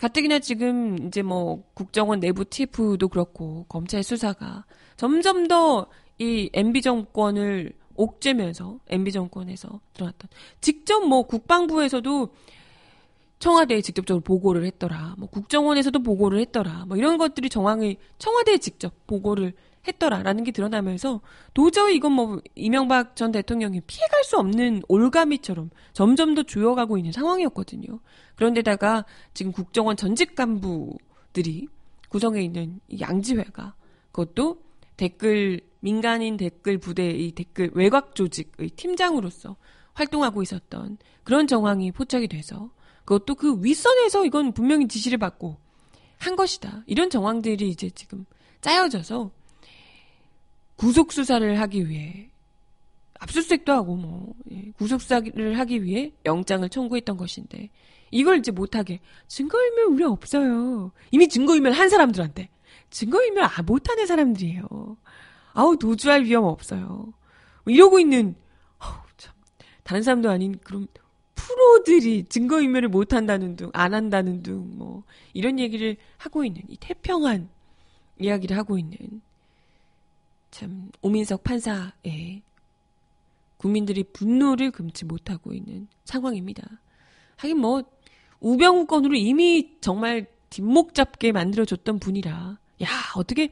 가뜩이나 0.00 0.38
지금 0.38 1.06
이제 1.06 1.22
뭐 1.22 1.64
국정원 1.74 2.20
내부 2.20 2.44
TF도 2.44 3.08
그렇고 3.08 3.66
검찰 3.68 4.02
수사가 4.02 4.64
점점 4.96 5.46
더 5.48 5.86
이 6.18 6.50
MB 6.52 6.82
정권을 6.82 7.72
옥죄면서 7.94 8.80
MB 8.88 9.12
정권에서 9.12 9.80
드러났던 9.94 10.28
직접 10.60 11.00
뭐 11.06 11.22
국방부에서도 11.22 12.28
청와대에 13.38 13.80
직접적으로 13.80 14.20
보고를 14.22 14.64
했더라. 14.66 15.14
뭐 15.16 15.28
국정원에서도 15.28 16.02
보고를 16.02 16.40
했더라. 16.40 16.86
뭐 16.86 16.96
이런 16.96 17.18
것들이 17.18 17.48
정황이 17.48 17.96
청와대에 18.18 18.58
직접 18.58 19.06
보고를 19.06 19.52
했더라라는 19.88 20.44
게 20.44 20.52
드러나면서 20.52 21.20
도저히 21.54 21.96
이건 21.96 22.12
뭐 22.12 22.40
이명박 22.54 23.16
전 23.16 23.32
대통령이 23.32 23.80
피해갈 23.82 24.24
수 24.24 24.38
없는 24.38 24.82
올가미처럼 24.88 25.70
점점 25.92 26.34
더 26.34 26.42
조여가고 26.42 26.98
있는 26.98 27.12
상황이었거든요. 27.12 28.00
그런데다가 28.36 29.04
지금 29.34 29.52
국정원 29.52 29.96
전직 29.96 30.34
간부들이 30.34 31.68
구성해 32.08 32.42
있는 32.42 32.80
양지회가 32.98 33.74
그것도 34.12 34.62
댓글 34.96 35.60
민간인 35.80 36.36
댓글 36.36 36.78
부대의 36.78 37.32
댓글 37.32 37.70
외곽 37.74 38.14
조직의 38.14 38.70
팀장으로서 38.70 39.56
활동하고 39.94 40.42
있었던 40.42 40.98
그런 41.24 41.46
정황이 41.46 41.92
포착이 41.92 42.28
돼서 42.28 42.70
그것도 43.04 43.36
그 43.36 43.62
윗선에서 43.62 44.26
이건 44.26 44.52
분명히 44.52 44.86
지시를 44.86 45.18
받고 45.18 45.56
한 46.18 46.36
것이다. 46.36 46.82
이런 46.86 47.10
정황들이 47.10 47.68
이제 47.68 47.90
지금 47.90 48.26
짜여져서 48.60 49.30
구속 50.78 51.12
수사를 51.12 51.60
하기 51.60 51.88
위해 51.88 52.30
압수수색도 53.18 53.72
하고 53.72 53.96
뭐 53.96 54.32
예, 54.52 54.70
구속 54.78 55.02
수사를 55.02 55.58
하기 55.58 55.82
위해 55.82 56.12
영장을 56.24 56.66
청구했던 56.68 57.16
것인데 57.16 57.68
이걸 58.12 58.38
이제 58.38 58.52
못하게 58.52 59.00
증거인멸 59.26 59.86
우리 59.86 60.04
없어요. 60.04 60.92
이미 61.10 61.28
증거인멸 61.28 61.72
한 61.72 61.88
사람들한테 61.88 62.48
증거인멸 62.90 63.42
아, 63.42 63.62
못하는 63.66 64.06
사람들이에요. 64.06 64.96
아우 65.52 65.76
도주할 65.76 66.24
위험 66.24 66.44
없어요. 66.44 67.12
뭐 67.64 67.74
이러고 67.74 67.98
있는 67.98 68.36
어우, 68.78 68.92
참 69.16 69.34
다른 69.82 70.02
사람도 70.02 70.30
아닌 70.30 70.56
그럼 70.62 70.86
프로들이 71.34 72.24
증거인멸을 72.28 72.88
못 72.88 73.14
한다는 73.14 73.56
둥, 73.56 73.70
안 73.74 73.94
한다는 73.94 74.44
둥, 74.44 74.78
뭐 74.78 75.02
이런 75.32 75.58
얘기를 75.58 75.96
하고 76.18 76.44
있는 76.44 76.62
이 76.68 76.76
태평한 76.78 77.48
이야기를 78.20 78.56
하고 78.56 78.78
있는 78.78 78.96
참 80.50 80.90
오민석 81.02 81.44
판사의 81.44 82.42
국민들이 83.56 84.04
분노를 84.04 84.70
금치 84.70 85.04
못하고 85.04 85.52
있는 85.52 85.88
상황입니다. 86.04 86.62
하긴 87.36 87.58
뭐 87.58 87.82
우병우 88.40 88.86
건으로 88.86 89.14
이미 89.14 89.76
정말 89.80 90.26
뒷목 90.50 90.94
잡게 90.94 91.32
만들어줬던 91.32 91.98
분이라 91.98 92.58
야 92.82 92.88
어떻게 93.16 93.50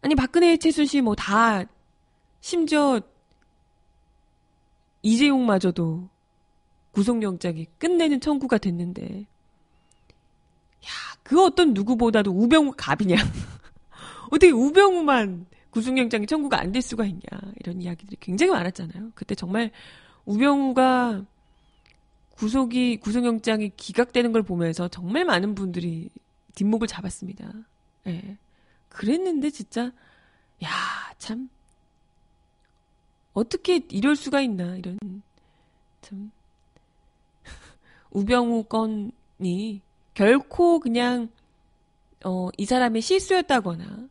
아니 0.00 0.14
박근혜 0.14 0.56
최순실 0.56 1.02
뭐 1.02 1.14
다 1.14 1.64
심지어 2.40 3.00
이재용마저도 5.02 6.08
구속영장이 6.92 7.66
끝내는 7.78 8.20
청구가 8.20 8.58
됐는데 8.58 9.26
야 10.84 11.08
그 11.28 11.44
어떤 11.44 11.74
누구보다도 11.74 12.30
우병우 12.30 12.72
갑이냐 12.74 13.16
어떻게 14.32 14.50
우병우만 14.50 15.44
구속영장이 15.78 16.26
청구가 16.26 16.58
안 16.60 16.72
될 16.72 16.82
수가 16.82 17.04
있냐. 17.06 17.20
이런 17.60 17.80
이야기들이 17.80 18.16
굉장히 18.20 18.50
많았잖아요. 18.52 19.12
그때 19.14 19.34
정말 19.34 19.70
우병우가 20.26 21.24
구속이, 22.30 22.98
구속영장이 22.98 23.72
기각되는 23.76 24.32
걸 24.32 24.42
보면서 24.42 24.88
정말 24.88 25.24
많은 25.24 25.54
분들이 25.54 26.10
뒷목을 26.54 26.86
잡았습니다. 26.88 27.50
예. 28.06 28.10
네. 28.12 28.38
그랬는데 28.88 29.50
진짜, 29.50 29.92
야, 30.64 30.68
참. 31.18 31.48
어떻게 33.32 33.80
이럴 33.90 34.16
수가 34.16 34.40
있나, 34.40 34.76
이런, 34.76 34.98
참. 36.00 36.30
우병우 38.10 38.64
건이 38.64 39.80
결코 40.14 40.80
그냥, 40.80 41.28
어, 42.24 42.48
이 42.56 42.64
사람의 42.64 43.00
실수였다거나, 43.02 44.08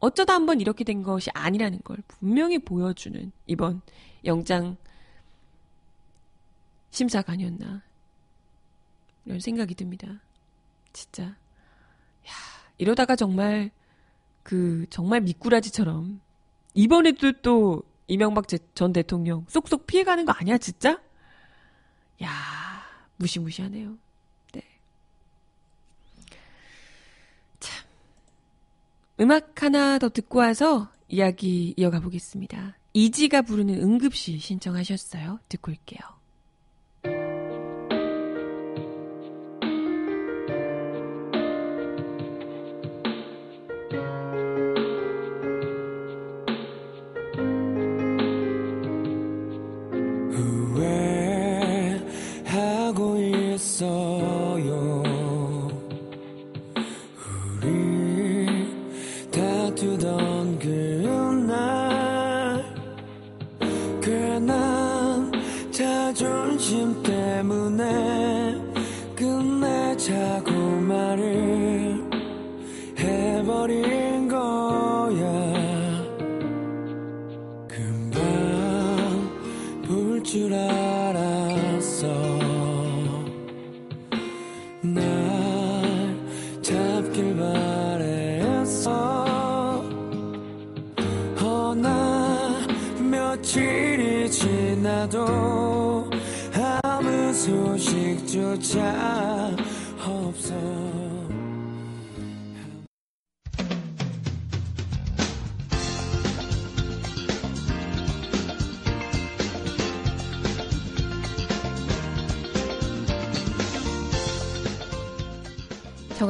어쩌다 0.00 0.34
한번 0.34 0.60
이렇게 0.60 0.82
된 0.82 1.02
것이 1.02 1.30
아니라는 1.34 1.80
걸 1.84 1.98
분명히 2.08 2.58
보여주는 2.58 3.30
이번 3.46 3.82
영장 4.24 4.76
심사가 6.90 7.32
아니었나. 7.32 7.82
이런 9.24 9.40
생각이 9.40 9.74
듭니다. 9.74 10.20
진짜. 10.92 11.22
야, 11.24 11.36
이러다가 12.78 13.14
정말 13.16 13.70
그 14.42 14.86
정말 14.90 15.20
미꾸라지처럼 15.20 16.20
이번에도 16.74 17.32
또 17.42 17.82
이명박 18.08 18.46
전 18.74 18.92
대통령 18.92 19.46
쏙쏙 19.48 19.86
피해가는 19.86 20.24
거 20.24 20.32
아니야, 20.32 20.58
진짜? 20.58 21.00
야, 22.22 22.28
무시무시하네요. 23.16 23.96
네. 24.52 24.62
참. 27.60 27.86
음악 29.20 29.62
하나 29.62 29.98
더 29.98 30.08
듣고 30.08 30.38
와서 30.38 30.88
이야기 31.08 31.74
이어가 31.76 32.00
보겠습니다. 32.00 32.78
이지가 32.92 33.42
부르는 33.42 33.82
응급실 33.82 34.40
신청하셨어요. 34.40 35.40
듣고 35.48 35.72
올게요. 35.72 36.19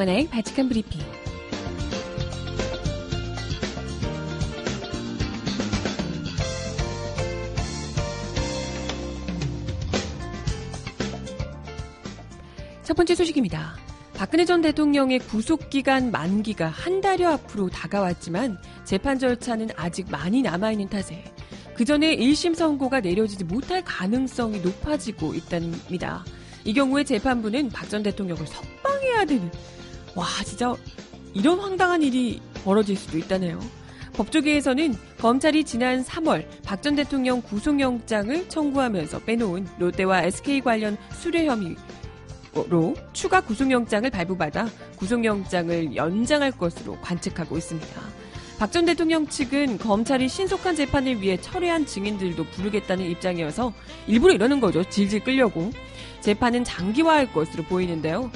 정한아의 0.01 0.29
바칙한 0.29 0.69
브리핑. 0.69 1.10
번째 13.01 13.15
소식입니다. 13.15 13.79
박근혜 14.13 14.45
전 14.45 14.61
대통령의 14.61 15.21
구속기간 15.21 16.11
만기가 16.11 16.69
한 16.69 17.01
달여 17.01 17.31
앞으로 17.31 17.71
다가왔지만 17.71 18.59
재판 18.85 19.19
절차는 19.19 19.71
아직 19.75 20.11
많이 20.11 20.43
남아있는 20.43 20.91
탓에 20.91 21.25
그 21.73 21.87
전에 21.87 22.15
1심 22.15 22.55
선고가 22.55 23.01
내려지지 23.01 23.45
못할 23.45 23.83
가능성이 23.83 24.61
높아지고 24.61 25.33
있답니다. 25.33 26.27
이 26.67 26.75
경우에 26.75 27.03
재판부는 27.03 27.71
박 27.71 27.89
전 27.89 28.03
대통령을 28.03 28.47
석방해야 28.47 29.25
되는 29.25 29.51
와, 30.15 30.27
진짜 30.45 30.75
이런 31.33 31.59
황당한 31.59 32.03
일이 32.03 32.43
벌어질 32.65 32.97
수도 32.97 33.17
있다네요. 33.17 33.59
법조계에서는 34.13 34.95
검찰이 35.17 35.65
지난 35.65 36.05
3월 36.05 36.45
박 36.65 36.83
전 36.83 36.97
대통령 36.97 37.41
구속영장을 37.41 38.47
청구하면서 38.51 39.21
빼놓은 39.21 39.69
롯데와 39.79 40.25
SK 40.25 40.61
관련 40.61 40.99
수뢰 41.15 41.47
혐의 41.47 41.77
로 42.69 42.95
추가 43.13 43.41
구속영장을 43.41 44.11
발부받아 44.11 44.67
구속영장을 44.97 45.95
연장할 45.97 46.51
것으로 46.53 46.99
관측하고 47.01 47.57
있습니다. 47.57 48.01
박 48.59 48.71
전 48.73 48.85
대통령 48.85 49.27
측은 49.27 49.79
검찰이 49.79 50.29
신속한 50.29 50.77
재판을 50.77 51.23
위해 51.23 51.41
철회한 51.41 51.87
증인들도 51.87 52.45
부르겠다는 52.45 53.07
입장이어서 53.07 53.73
일부러 54.07 54.35
이러는 54.35 54.61
거죠. 54.61 54.85
질질 54.85 55.21
끌려고. 55.21 55.71
재판은 56.21 56.65
장기화할 56.65 57.33
것으로 57.33 57.63
보이는데요. 57.63 58.31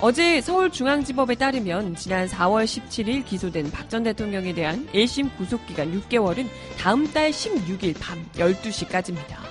어제 0.00 0.40
서울중앙지법에 0.40 1.34
따르면 1.34 1.96
지난 1.96 2.26
4월 2.28 2.64
17일 2.64 3.24
기소된 3.26 3.70
박 3.70 3.88
전 3.88 4.04
대통령에 4.04 4.54
대한 4.54 4.86
1심 4.94 5.36
구속기간 5.36 6.00
6개월은 6.00 6.46
다음 6.78 7.12
달 7.12 7.30
16일 7.30 7.94
밤 8.00 8.24
12시까지입니다. 8.36 9.47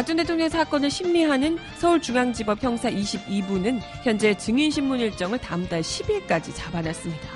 박 0.00 0.06
전 0.06 0.16
대통령 0.16 0.48
사건을 0.48 0.88
심리하는 0.88 1.58
서울중앙지법 1.76 2.62
형사 2.62 2.90
22부는 2.90 3.80
현재 4.02 4.32
증인신문 4.32 4.98
일정을 4.98 5.38
다음 5.40 5.68
달 5.68 5.82
10일까지 5.82 6.54
잡아놨습니다. 6.54 7.28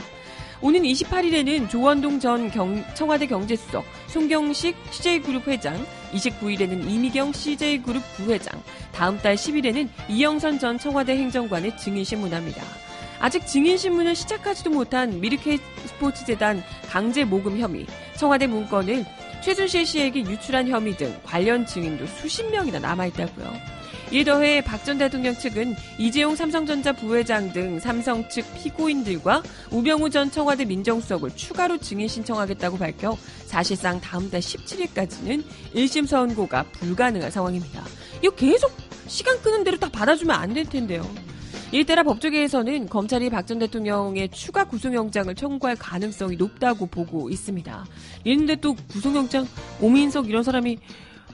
오는 0.62 0.80
28일에는 0.80 1.68
조원동 1.68 2.20
전 2.20 2.50
경, 2.50 2.82
청와대 2.94 3.26
경제수석, 3.26 3.84
송경식 4.06 4.76
CJ그룹 4.92 5.46
회장, 5.46 5.76
29일에는 6.14 6.88
이미경 6.88 7.34
CJ그룹 7.34 8.02
부회장, 8.16 8.58
다음 8.92 9.18
달 9.18 9.34
10일에는 9.34 9.86
이영선 10.08 10.58
전 10.58 10.78
청와대 10.78 11.18
행정관의 11.18 11.76
증인신문합니다. 11.76 12.62
아직 13.20 13.46
증인신문을 13.46 14.14
시작하지도 14.14 14.70
못한 14.70 15.20
미르케 15.20 15.58
스포츠재단 15.84 16.62
강제 16.88 17.24
모금 17.24 17.58
혐의, 17.58 17.84
청와대 18.16 18.46
문건을 18.46 19.04
최순실 19.44 19.84
씨에게 19.84 20.20
유출한 20.20 20.66
혐의 20.68 20.96
등 20.96 21.14
관련 21.22 21.66
증인도 21.66 22.06
수십 22.06 22.44
명이나 22.50 22.78
남아있다고요. 22.78 23.52
이에 24.12 24.24
더해 24.24 24.62
박 24.62 24.84
전 24.84 24.96
대통령 24.98 25.34
측은 25.34 25.74
이재용 25.98 26.36
삼성전자 26.36 26.92
부회장 26.92 27.52
등 27.52 27.78
삼성 27.80 28.26
측 28.28 28.44
피고인들과 28.54 29.42
우병우 29.70 30.10
전 30.10 30.30
청와대 30.30 30.64
민정수석을 30.64 31.36
추가로 31.36 31.78
증인 31.78 32.06
신청하겠다고 32.08 32.78
밝혀 32.78 33.16
사실상 33.46 34.00
다음 34.00 34.30
달 34.30 34.40
17일까지는 34.40 35.42
1심 35.74 36.06
선고가 36.06 36.64
불가능한 36.72 37.30
상황입니다. 37.30 37.84
이거 38.22 38.34
계속 38.34 38.72
시간 39.06 39.40
끄는 39.42 39.64
대로 39.64 39.78
다 39.78 39.88
받아주면 39.90 40.34
안 40.36 40.54
될 40.54 40.64
텐데요. 40.66 41.02
이에 41.72 41.82
따라 41.84 42.02
법조계에서는 42.02 42.88
검찰이 42.88 43.30
박 43.30 43.44
전 43.44 43.58
대통령의 43.58 44.30
추가 44.30 44.64
구속영장을 44.64 45.34
청구할 45.34 45.76
가능성이 45.76 46.36
높다고 46.36 46.86
보고 46.86 47.28
있습니다. 47.28 47.84
이런데 48.24 48.56
또 48.56 48.74
구속영장 48.90 49.46
오민석 49.82 50.30
이런 50.30 50.42
사람이 50.42 50.78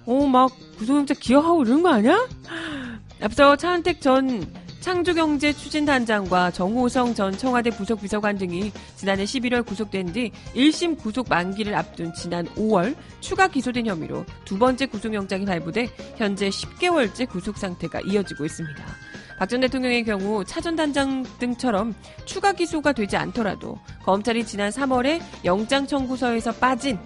어, 0.07 0.27
막 0.27 0.51
구속영장 0.79 1.17
기억하고 1.21 1.63
이러는 1.63 1.83
거 1.85 1.91
아니야? 1.91 2.29
앞서 3.21 3.55
차은택 3.55 4.01
전 4.01 4.45
창조경제 4.81 5.53
추진단장과 5.53 6.51
정호성 6.51 7.15
전 7.15 7.37
청와대 7.37 7.71
부속비서관 7.71 8.39
등이 8.39 8.73
지난해 8.97 9.25
11월 9.25 9.65
구속된 9.65 10.13
뒤 10.13 10.33
1심 10.57 10.99
구속 10.99 11.29
만기를 11.29 11.75
앞둔 11.77 12.13
지난 12.15 12.47
5월 12.57 12.97
추가 13.21 13.47
기소된 13.47 13.87
혐의로 13.87 14.25
두 14.45 14.59
번째 14.59 14.87
구속영장이 14.87 15.45
발부돼 15.45 15.91
현재 16.17 16.49
10개월째 16.49 17.29
구속 17.29 17.59
상태가 17.59 18.01
이어지고 18.01 18.47
있습니다. 18.47 18.83
박 19.41 19.49
전 19.49 19.61
대통령의 19.61 20.05
경우 20.05 20.45
차전 20.45 20.77
단장 20.77 21.25
등처럼 21.39 21.95
추가 22.27 22.53
기소가 22.53 22.93
되지 22.93 23.17
않더라도 23.17 23.79
검찰이 24.05 24.45
지난 24.45 24.69
3월에 24.69 25.19
영장 25.47 25.87
청구서에서 25.87 26.53
빠진 26.53 26.99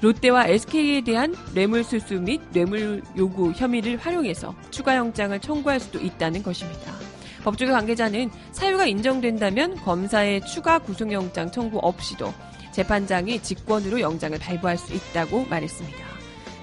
롯데와 0.00 0.48
SK에 0.48 1.02
대한 1.02 1.36
뇌물수수 1.54 2.14
및 2.14 2.40
뇌물 2.50 3.00
요구 3.16 3.52
혐의를 3.52 3.96
활용해서 3.96 4.56
추가 4.72 4.96
영장을 4.96 5.38
청구할 5.38 5.78
수도 5.78 6.00
있다는 6.00 6.42
것입니다. 6.42 6.92
법조계 7.44 7.70
관계자는 7.70 8.28
사유가 8.50 8.86
인정된다면 8.86 9.76
검사의 9.76 10.44
추가 10.46 10.80
구속영장 10.80 11.52
청구 11.52 11.78
없이도 11.78 12.34
재판장이 12.72 13.40
직권으로 13.40 14.00
영장을 14.00 14.36
발부할 14.36 14.76
수 14.76 14.92
있다고 14.92 15.44
말했습니다. 15.44 16.05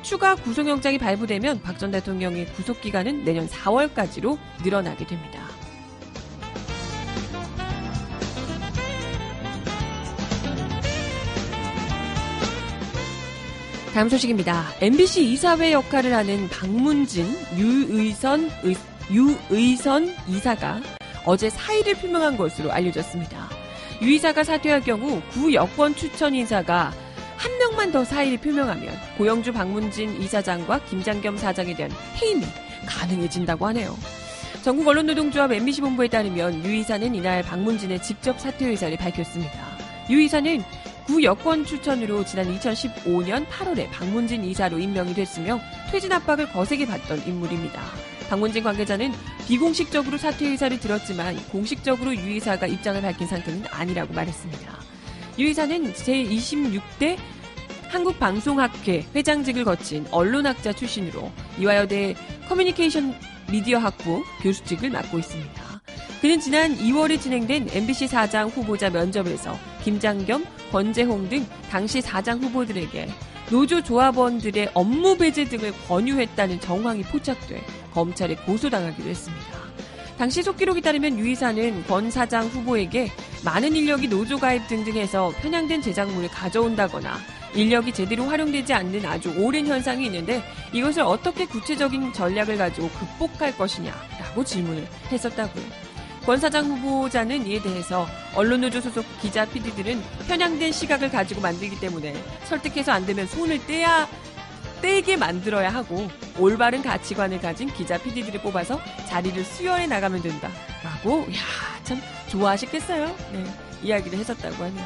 추가 0.04 0.36
구속영장이 0.36 0.98
발부되면 0.98 1.62
박 1.62 1.78
전 1.78 1.92
대통령의 1.92 2.46
구속기간은 2.54 3.24
내년 3.26 3.48
4월까지로 3.48 4.38
늘어나게 4.64 5.06
됩니다. 5.08 5.42
다음 13.94 14.10
소식입니다. 14.10 14.66
MBC 14.82 15.32
이사회 15.34 15.72
역할을 15.72 16.14
하는 16.14 16.50
박문진, 16.50 17.26
유의선, 17.58 18.50
의, 18.64 18.76
유의선 19.12 20.14
이사가 20.28 20.82
어제 21.26 21.50
사의를 21.50 21.96
표명한 21.96 22.38
것으로 22.38 22.72
알려졌습니다. 22.72 23.50
유 24.02 24.12
이사가 24.12 24.44
사퇴할 24.44 24.82
경우 24.82 25.22
구 25.32 25.54
여권 25.54 25.96
추천 25.96 26.34
인사가 26.34 26.92
한 27.44 27.58
명만 27.58 27.92
더 27.92 28.06
사의를 28.06 28.38
표명하면 28.38 28.98
고영주 29.18 29.52
박문진 29.52 30.22
이사장과 30.22 30.86
김장겸 30.86 31.36
사장에 31.36 31.76
대한 31.76 31.92
해임이 32.16 32.46
가능해진다고 32.86 33.68
하네요. 33.68 33.98
전국 34.64 34.88
언론노동조합 34.88 35.52
MBC 35.52 35.82
본부에 35.82 36.08
따르면 36.08 36.64
유 36.64 36.74
이사는 36.74 37.14
이날 37.14 37.44
박문진의 37.44 38.02
직접 38.02 38.40
사퇴 38.40 38.68
의사를 38.68 38.96
밝혔습니다. 38.96 39.78
유 40.10 40.22
이사는 40.22 40.64
구 41.06 41.22
여권 41.22 41.66
추천으로 41.66 42.24
지난 42.24 42.46
2015년 42.58 43.46
8월에 43.48 43.92
박문진 43.92 44.46
이사로 44.46 44.80
임명이 44.80 45.14
됐으며 45.14 45.60
퇴진 45.92 46.14
압박을 46.14 46.50
거세게 46.54 46.88
받던 46.88 47.28
인물입니다. 47.28 47.82
박문진 48.30 48.64
관계자는 48.64 49.12
비공식적으로 49.50 50.18
사퇴 50.18 50.48
의사를 50.48 50.80
들었지만 50.80 51.36
공식적으로 51.50 52.16
유 52.16 52.36
이사가 52.38 52.68
입장을 52.68 53.02
밝힌 53.02 53.28
상태는 53.28 53.66
아니라고 53.70 54.14
말했습니다. 54.14 54.93
유 55.40 55.48
이사는 55.48 55.94
제26대 55.94 57.18
한국방송학회 57.90 59.06
회장직을 59.16 59.64
거친 59.64 60.06
언론학자 60.12 60.74
출신으로 60.74 61.32
이화여대 61.60 62.16
커뮤니케이션 62.48 63.16
미디어 63.52 63.80
학부 63.80 64.24
교수직을 64.42 64.90
맡고 64.90 65.20
있습니다. 65.20 65.82
그는 66.22 66.40
지난 66.40 66.76
2월에 66.76 67.20
진행된 67.20 67.70
MBC 67.72 68.08
사장 68.08 68.48
후보자 68.48 68.90
면접에서 68.90 69.58
김장겸, 69.84 70.46
권재홍 70.72 71.30
등 71.30 71.46
당시 71.70 72.00
사장 72.00 72.42
후보들에게 72.42 73.10
노조 73.50 73.84
조합원들의 73.84 74.70
업무 74.74 75.18
배제 75.18 75.46
등을 75.46 75.74
권유했다는 75.88 76.62
정황이 76.62 77.04
포착돼 77.04 77.62
검찰에 77.94 78.36
고소당하기도 78.36 79.10
했습니다. 79.10 79.63
당시 80.18 80.44
속기록에 80.44 80.82
따르면 80.82 81.18
유 81.20 81.28
이사는 81.28 81.86
권 81.88 82.12
사장 82.12 82.46
후보에게 82.48 83.12
많은 83.44 83.76
인력이 83.76 84.08
노조 84.08 84.38
가입 84.38 84.68
등등 84.68 84.96
해서 84.96 85.34
편향된 85.42 85.82
제작물을 85.82 86.30
가져온다거나 86.30 87.18
인력이 87.56 87.94
제대로 87.94 88.26
활용되지 88.26 88.74
않는 88.74 89.06
아주 89.06 89.34
오랜 89.38 89.68
현상이 89.68 90.06
있는데 90.06 90.42
이것을 90.72 91.04
어떻게 91.04 91.46
구체적인 91.46 92.14
전략을 92.14 92.58
가지고 92.58 92.90
극복할 92.90 93.56
것이냐라고 93.58 94.44
질문을 94.44 94.88
했었다고요. 95.12 95.64
권 96.26 96.40
사장 96.40 96.66
후보자는 96.66 97.46
이에 97.48 97.62
대해서 97.62 98.08
언론노조 98.34 98.80
소속 98.82 99.06
기자 99.22 99.46
PD들은 99.46 100.02
편향된 100.28 100.72
시각을 100.72 101.12
가지고 101.12 101.42
만들기 101.42 101.80
때문에 101.80 102.16
설득해서 102.46 102.94
안 102.94 103.06
되면 103.06 103.28
손을 103.28 103.66
떼야 103.68 104.08
떼게 104.84 105.16
만들어야 105.16 105.70
하고 105.70 106.10
올바른 106.38 106.82
가치관을 106.82 107.40
가진 107.40 107.74
기자 107.74 107.98
PD들을 107.98 108.42
뽑아서 108.42 108.82
자리를 109.08 109.42
수혈해 109.46 109.88
나가면 109.88 110.22
된다라고 110.22 111.22
야 111.34 111.74
참 111.84 112.02
좋아하셨겠어요. 112.30 113.16
네 113.34 113.46
이야기를 113.84 114.18
했었다고 114.18 114.64
하네요. 114.64 114.86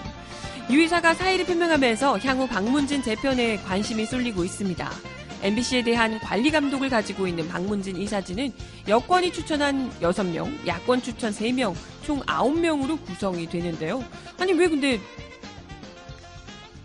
유 0.72 0.82
이사가 0.82 1.14
사의를 1.14 1.46
표명하면서 1.46 2.20
향후 2.20 2.48
박문진 2.48 3.04
재편에 3.04 3.58
관심이 3.58 4.06
쏠리고 4.06 4.44
있습니다. 4.44 4.90
MBC에 5.44 5.84
대한 5.84 6.20
관리 6.20 6.50
감독을 6.50 6.90
가지고 6.90 7.28
있는 7.28 7.48
박문진 7.48 7.96
이사진은 7.96 8.52
여권이 8.88 9.32
추천한 9.32 9.92
6명, 10.02 10.68
야권 10.68 11.04
추천 11.04 11.32
3명, 11.32 11.76
총 12.04 12.20
9명으로 12.22 13.02
구성이 13.06 13.48
되는데요. 13.48 14.04
아니, 14.40 14.54
왜 14.54 14.68
근데 14.68 15.00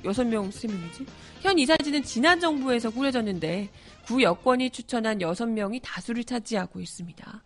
6명, 0.02 0.50
3명이지? 0.50 1.06
현 1.40 1.58
이사진은 1.58 2.02
지난 2.02 2.40
정부에서 2.40 2.90
꾸려졌는데 2.90 3.70
구 4.06 4.22
여권이 4.22 4.70
추천한 4.70 5.18
6명이 5.18 5.80
다수를 5.82 6.24
차지하고 6.24 6.80
있습니다. 6.80 7.42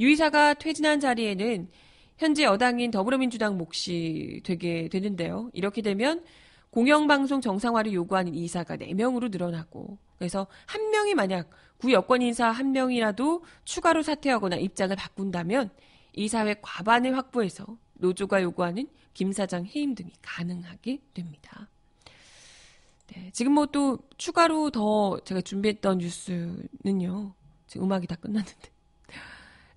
유 0.00 0.10
이사가 0.10 0.54
퇴진한 0.54 1.00
자리에는 1.00 1.68
현재 2.16 2.44
여당인 2.44 2.90
더불어민주당 2.90 3.58
몫이 3.58 4.40
되게 4.44 4.88
되는데요. 4.88 5.50
이렇게 5.52 5.82
되면 5.82 6.24
공영방송 6.70 7.40
정상화를 7.40 7.92
요구하는 7.92 8.34
이사가 8.34 8.76
4명으로 8.76 9.30
늘어나고 9.30 9.98
그래서 10.18 10.46
한 10.66 10.90
명이 10.90 11.14
만약 11.14 11.48
구 11.78 11.92
여권 11.92 12.22
인사 12.22 12.50
한 12.50 12.72
명이라도 12.72 13.44
추가로 13.64 14.02
사퇴하거나 14.02 14.56
입장을 14.56 14.94
바꾼다면 14.96 15.70
이사회 16.14 16.56
과반을 16.62 17.16
확보해서 17.16 17.78
노조가 17.94 18.42
요구하는 18.42 18.88
김 19.14 19.32
사장 19.32 19.66
해임 19.66 19.94
등이 19.94 20.12
가능하게 20.22 21.00
됩니다. 21.14 21.68
네, 23.08 23.30
지금 23.32 23.52
뭐 23.52 23.66
또 23.66 23.98
추가로 24.16 24.70
더 24.70 25.18
제가 25.24 25.40
준비했던 25.40 25.98
뉴스는요. 25.98 27.34
지금 27.66 27.86
음악이 27.86 28.06
다 28.06 28.16
끝났는데. 28.16 28.70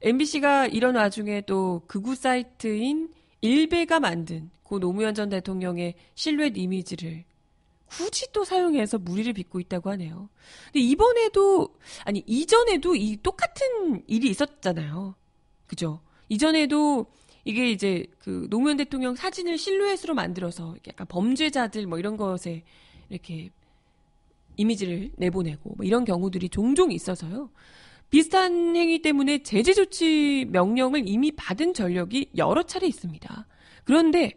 MBC가 0.02 0.68
이런 0.68 0.96
와중에 0.96 1.42
또 1.42 1.82
극우 1.88 2.16
사이트인 2.16 3.14
일베가 3.42 4.00
만든 4.00 4.50
고 4.64 4.80
노무현 4.80 5.14
전 5.14 5.30
대통령의 5.30 5.96
실루엣 6.16 6.58
이미지를 6.58 7.26
굳이 7.88 8.32
또 8.32 8.46
사용해서 8.46 9.00
무리를 9.00 9.34
빚고 9.34 9.60
있다고 9.60 9.90
하네요. 9.92 10.30
근데 10.66 10.80
이번에도 10.80 11.76
아니 12.06 12.24
이전에도 12.28 12.96
이 12.96 13.18
똑같은 13.22 14.04
일이 14.08 14.30
있었잖아요. 14.30 15.16
그죠? 15.66 16.02
이전에도 16.30 17.08
이게 17.46 17.72
이제 17.72 18.06
그 18.20 18.48
노무현 18.50 18.78
대통령 18.78 19.16
사진을 19.16 19.58
실루엣으로 19.58 20.14
만들어서 20.14 20.76
약간 20.88 21.08
범죄자들 21.08 21.88
뭐 21.88 21.98
이런 21.98 22.16
것에 22.16 22.64
이렇게 23.10 23.50
이미지를 24.58 25.12
내보내고 25.18 25.76
뭐 25.78 25.86
이런 25.86 26.06
경우들이 26.06 26.50
종종 26.50 26.92
있어서요. 26.92 27.50
비슷한 28.10 28.76
행위 28.76 29.02
때문에 29.02 29.44
제재 29.44 29.74
조치 29.74 30.46
명령을 30.50 31.08
이미 31.08 31.32
받은 31.32 31.74
전력이 31.74 32.32
여러 32.38 32.64
차례 32.64 32.88
있습니다. 32.88 33.48
그런데 33.84 34.34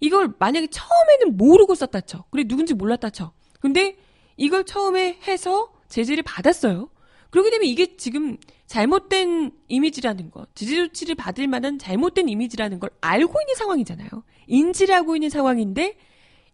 이걸 0.00 0.32
만약에 0.38 0.66
처음에는 0.66 1.36
모르고 1.36 1.74
썼다 1.74 2.00
쳐. 2.02 2.24
그래 2.30 2.44
누군지 2.44 2.74
몰랐다 2.74 3.10
쳐. 3.10 3.32
근데 3.60 3.96
이걸 4.36 4.64
처음에 4.64 5.18
해서 5.26 5.72
제재를 5.88 6.24
받았어요. 6.24 6.88
그렇게 7.30 7.50
되면 7.50 7.66
이게 7.66 7.96
지금 7.96 8.36
잘못된 8.66 9.52
이미지라는 9.68 10.30
것, 10.30 10.54
제재 10.54 10.76
조치를 10.76 11.14
받을 11.14 11.46
만한 11.46 11.78
잘못된 11.78 12.28
이미지라는 12.28 12.78
걸 12.80 12.90
알고 13.00 13.40
있는 13.40 13.54
상황이잖아요. 13.54 14.08
인지를 14.48 14.94
하고 14.94 15.14
있는 15.14 15.30
상황인데 15.30 15.96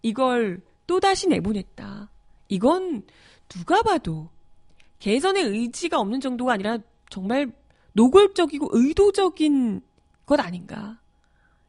이걸 0.03 0.61
또다시 0.89 1.29
내보냈다. 1.29 2.11
이건 2.49 3.05
누가 3.49 3.83
봐도 3.83 4.31
개선의 4.99 5.45
의지가 5.45 6.01
없는 6.01 6.21
정도가 6.21 6.55
아니라 6.55 6.79
정말 7.11 7.53
노골적이고 7.93 8.71
의도적인 8.73 9.83
것 10.27 10.41
아닌가. 10.41 10.99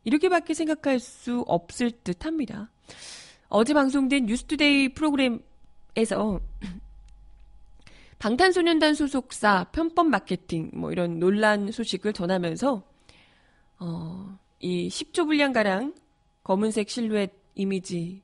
이렇게밖에 0.06 0.54
생각할 0.54 1.00
수 1.00 1.44
없을 1.48 1.92
듯 1.92 2.26
합니다. 2.26 2.72
어제 3.50 3.74
방송된 3.74 4.26
뉴스투데이 4.26 4.94
프로그램에서 4.94 6.40
방탄소년단 8.20 8.96
소속사 8.96 9.66
편법 9.72 10.08
마케팅 10.08 10.72
뭐 10.74 10.92
이런 10.92 11.20
논란 11.20 11.72
소식을 11.72 12.14
전하면서 12.14 12.84
어, 13.80 14.40
이 14.60 14.88
10조 14.88 15.26
분량가량 15.26 15.94
검은색 16.44 16.90
실루엣 16.90 17.34
이미지 17.56 18.22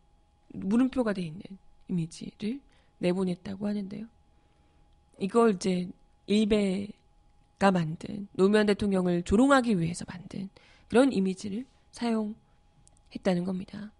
물음표가 0.55 1.13
돼 1.13 1.21
있는 1.21 1.41
이미지를 1.87 2.59
내보냈다고 2.99 3.67
하는데요. 3.67 4.05
이걸 5.19 5.55
이제 5.55 5.87
일베가 6.27 7.71
만든 7.71 8.27
노무현 8.33 8.65
대통령을 8.65 9.23
조롱하기 9.23 9.79
위해서 9.79 10.05
만든 10.07 10.49
그런 10.89 11.11
이미지를 11.11 11.65
사용했다는 11.91 13.45
겁니다. 13.45 13.91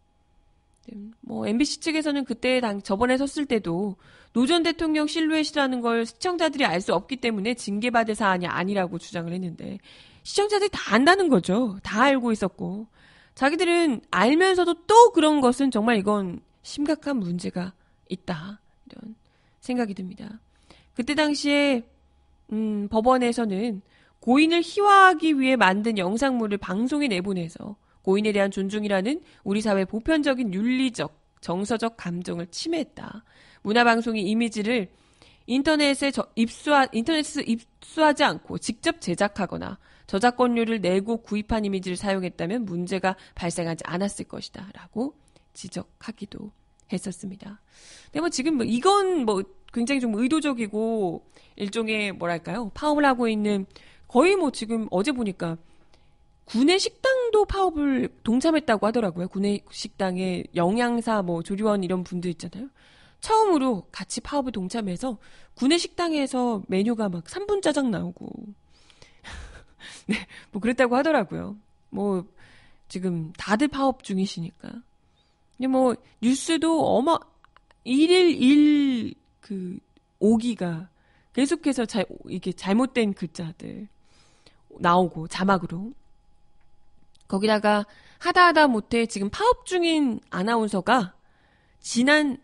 뭐 1.21 1.47
MBC 1.47 1.79
측에서는 1.79 2.25
그때 2.25 2.59
당 2.61 2.81
저번에 2.81 3.17
섰을 3.17 3.47
때도 3.47 3.95
노 4.33 4.45
전 4.45 4.63
대통령 4.63 5.07
실루엣이라는 5.07 5.81
걸 5.81 6.05
시청자들이 6.05 6.65
알 6.65 6.81
수 6.81 6.93
없기 6.93 7.15
때문에 7.17 7.55
징계받을 7.55 8.13
사안이 8.15 8.45
아니라고 8.45 8.99
주장을 8.99 9.31
했는데 9.31 9.79
시청자들이 10.23 10.69
다 10.71 10.93
안다는 10.93 11.29
거죠. 11.29 11.79
다 11.81 12.03
알고 12.03 12.31
있었고 12.31 12.85
자기들은 13.33 14.01
알면서도 14.11 14.85
또 14.85 15.11
그런 15.13 15.41
것은 15.41 15.71
정말 15.71 15.97
이건 15.97 16.41
심각한 16.65 17.17
문제가 17.17 17.73
있다 18.09 18.59
이런 18.87 19.15
생각이 19.59 19.93
듭니다. 19.93 20.39
그때 20.95 21.13
당시에 21.13 21.83
음, 22.51 22.87
법원에서는 22.89 23.81
고인을 24.19 24.61
희화하기 24.63 25.39
위해 25.39 25.55
만든 25.55 25.99
영상물을 25.99 26.57
방송에 26.57 27.07
내보내서 27.07 27.75
고인에 28.01 28.31
대한 28.31 28.49
존중이라는 28.49 29.21
우리 29.43 29.61
사회 29.61 29.85
보편적인 29.85 30.53
윤리적, 30.53 31.15
정서적 31.41 31.97
감정을 31.97 32.47
침해했다. 32.47 33.23
문화방송이 33.61 34.21
이미지를 34.23 34.89
인터넷에 35.45 36.11
입수하, 36.35 36.87
인터넷에 36.91 37.43
입수하지 37.43 38.23
않고 38.23 38.57
직접 38.57 39.01
제작하거나 39.01 39.77
저작권료를 40.07 40.81
내고 40.81 41.17
구입한 41.17 41.65
이미지를 41.65 41.95
사용했다면 41.95 42.65
문제가 42.65 43.15
발생하지 43.35 43.83
않았을 43.85 44.25
것이다. 44.25 44.69
라고 44.73 45.13
지적하기도 45.55 46.51
했었습니다. 46.93 47.61
근데 48.05 48.19
뭐 48.19 48.29
지금 48.29 48.57
뭐 48.57 48.65
이건 48.65 49.25
뭐 49.25 49.43
굉장히 49.73 49.99
좀 49.99 50.13
의도적이고 50.15 51.25
일종의 51.55 52.11
뭐랄까요? 52.13 52.69
파업을 52.73 53.03
하고 53.05 53.27
있는 53.27 53.65
거의 54.07 54.35
뭐 54.35 54.51
지금 54.51 54.87
어제 54.91 55.11
보니까 55.11 55.57
군내 56.45 56.77
식당도 56.77 57.45
파업을 57.45 58.09
동참했다고 58.23 58.85
하더라고요. 58.87 59.27
군내 59.29 59.61
식당에 59.71 60.43
영양사 60.55 61.21
뭐 61.23 61.41
조리원 61.41 61.83
이런 61.83 62.03
분들 62.03 62.29
있잖아요. 62.31 62.69
처음으로 63.19 63.87
같이 63.91 64.21
파업을 64.21 64.51
동참해서 64.51 65.17
군내 65.55 65.77
식당에서 65.79 66.61
메뉴가 66.67 67.09
막 67.09 67.23
3분 67.23 67.63
짜장 67.63 67.89
나오고 67.89 68.29
네, 70.07 70.15
뭐 70.51 70.61
그랬다고 70.61 70.95
하더라고요. 70.95 71.57
뭐 71.89 72.25
지금 72.87 73.33
다들 73.33 73.67
파업 73.67 74.03
중이시니까. 74.03 74.83
뭐 75.69 75.95
뉴스도 76.21 76.85
어마 76.85 77.17
일일 77.83 78.41
일그 78.41 79.79
오기가 80.19 80.89
계속해서 81.33 81.85
잘 81.85 82.05
이게 82.27 82.51
잘못된 82.51 83.13
글자들 83.13 83.87
나오고 84.79 85.27
자막으로. 85.27 85.93
거기다가 87.27 87.85
하다 88.19 88.47
하다 88.47 88.67
못해 88.67 89.05
지금 89.05 89.29
파업 89.29 89.65
중인 89.65 90.19
아나운서가 90.29 91.15
지난 91.79 92.37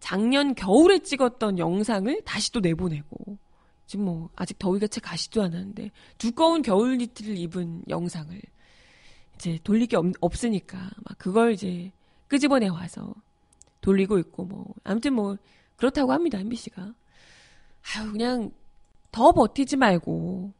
작년 0.00 0.54
겨울에 0.54 0.98
찍었던 0.98 1.58
영상을 1.58 2.22
다시 2.24 2.52
또 2.52 2.60
내보내고. 2.60 3.38
지금 3.86 4.06
뭐 4.06 4.30
아직 4.34 4.58
더위가 4.58 4.86
채 4.86 5.00
가시도 5.00 5.42
않았는데 5.42 5.90
두꺼운 6.18 6.62
겨울 6.62 6.96
니트를 6.96 7.36
입은 7.36 7.84
영상을 7.88 8.40
이제 9.36 9.58
돌릴 9.62 9.86
게 9.86 9.96
없, 9.96 10.06
없으니까 10.20 10.78
막 10.78 11.18
그걸 11.18 11.52
이제 11.52 11.92
끄집어내 12.28 12.68
와서 12.68 13.14
돌리고 13.80 14.18
있고 14.18 14.44
뭐 14.44 14.74
아무튼 14.84 15.14
뭐 15.14 15.36
그렇다고 15.76 16.12
합니다 16.12 16.38
MBC가 16.38 16.94
아유 17.96 18.12
그냥 18.12 18.52
더 19.12 19.32
버티지 19.32 19.76
말고 19.76 20.52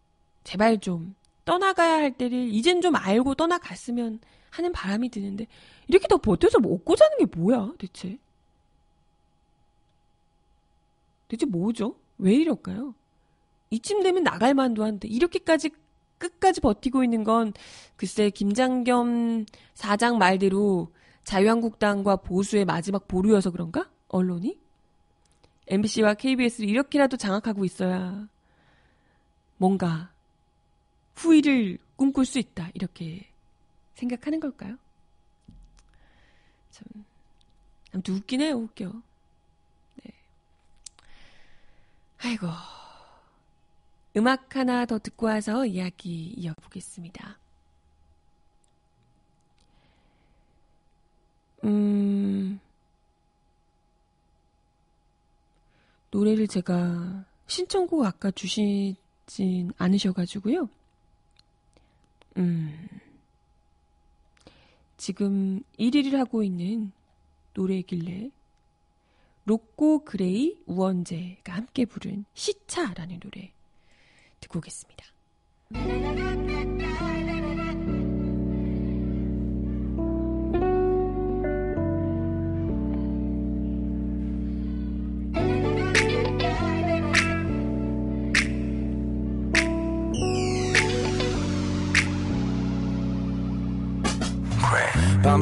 제발 0.45 0.79
좀 0.79 1.15
떠나가야 1.45 1.95
할 1.95 2.17
때를 2.17 2.49
이젠 2.53 2.81
좀 2.81 2.95
알고 2.97 3.35
떠나갔으면 3.35 4.21
하는 4.51 4.73
바람이 4.73 5.09
드는데 5.09 5.47
이렇게 5.89 6.07
더 6.07 6.17
버텨서 6.19 6.61
먹고 6.61 6.97
사는 6.97 7.19
게 7.19 7.25
뭐야 7.25 7.73
대체? 7.79 8.19
대체 11.29 11.47
뭐죠? 11.47 11.97
왜 12.19 12.35
이럴까요? 12.35 12.95
이쯤 13.71 14.03
되면 14.03 14.23
나갈 14.23 14.55
만도 14.55 14.85
한데 14.85 15.09
이렇게까지 15.09 15.71
끝까지 16.19 16.61
버티고 16.61 17.03
있는 17.03 17.25
건 17.25 17.53
글쎄 17.97 18.31
김장겸 18.31 19.47
사장 19.75 20.19
말대로 20.19 20.93
자유한국당과 21.25 22.17
보수의 22.17 22.65
마지막 22.65 23.09
보루여서 23.09 23.51
그런가? 23.51 23.91
언론이? 24.09 24.59
MBC와 25.67 26.15
KBS를 26.15 26.69
이렇게라도 26.69 27.17
장악하고 27.17 27.65
있어야 27.65 28.29
뭔가 29.57 30.13
후위를 31.17 31.79
꿈꿀 31.97 32.27
수 32.27 32.39
있다. 32.39 32.71
이렇게 32.75 33.31
생각하는 33.95 34.41
걸까요? 34.41 34.77
참, 36.71 36.85
아무튼 37.93 38.15
웃긴 38.15 38.41
해요, 38.41 38.57
웃겨. 38.57 38.93
네. 40.03 40.11
아이고. 42.19 42.47
음악 44.17 44.55
하나 44.55 44.87
더 44.87 44.99
듣고 44.99 45.27
와서 45.27 45.67
이야기 45.67 46.35
이어보겠습니다. 46.37 47.39
음, 51.65 52.61
노래를 56.11 56.47
제가 56.47 57.25
신청곡 57.47 58.05
아까 58.05 58.31
주시진 58.31 59.73
않으셔가지고요. 59.79 60.69
음, 62.37 62.89
지금 64.97 65.63
1위를 65.79 66.17
하고 66.17 66.43
있는 66.43 66.93
노래길래 67.55 68.31
로꼬 69.47 70.05
그레이 70.05 70.59
우원재가 70.67 71.53
함께 71.53 71.85
부른 71.85 72.25
시차라는 72.35 73.21
노래 73.21 73.53
듣고 74.41 74.59
오겠습니다. 74.59 75.05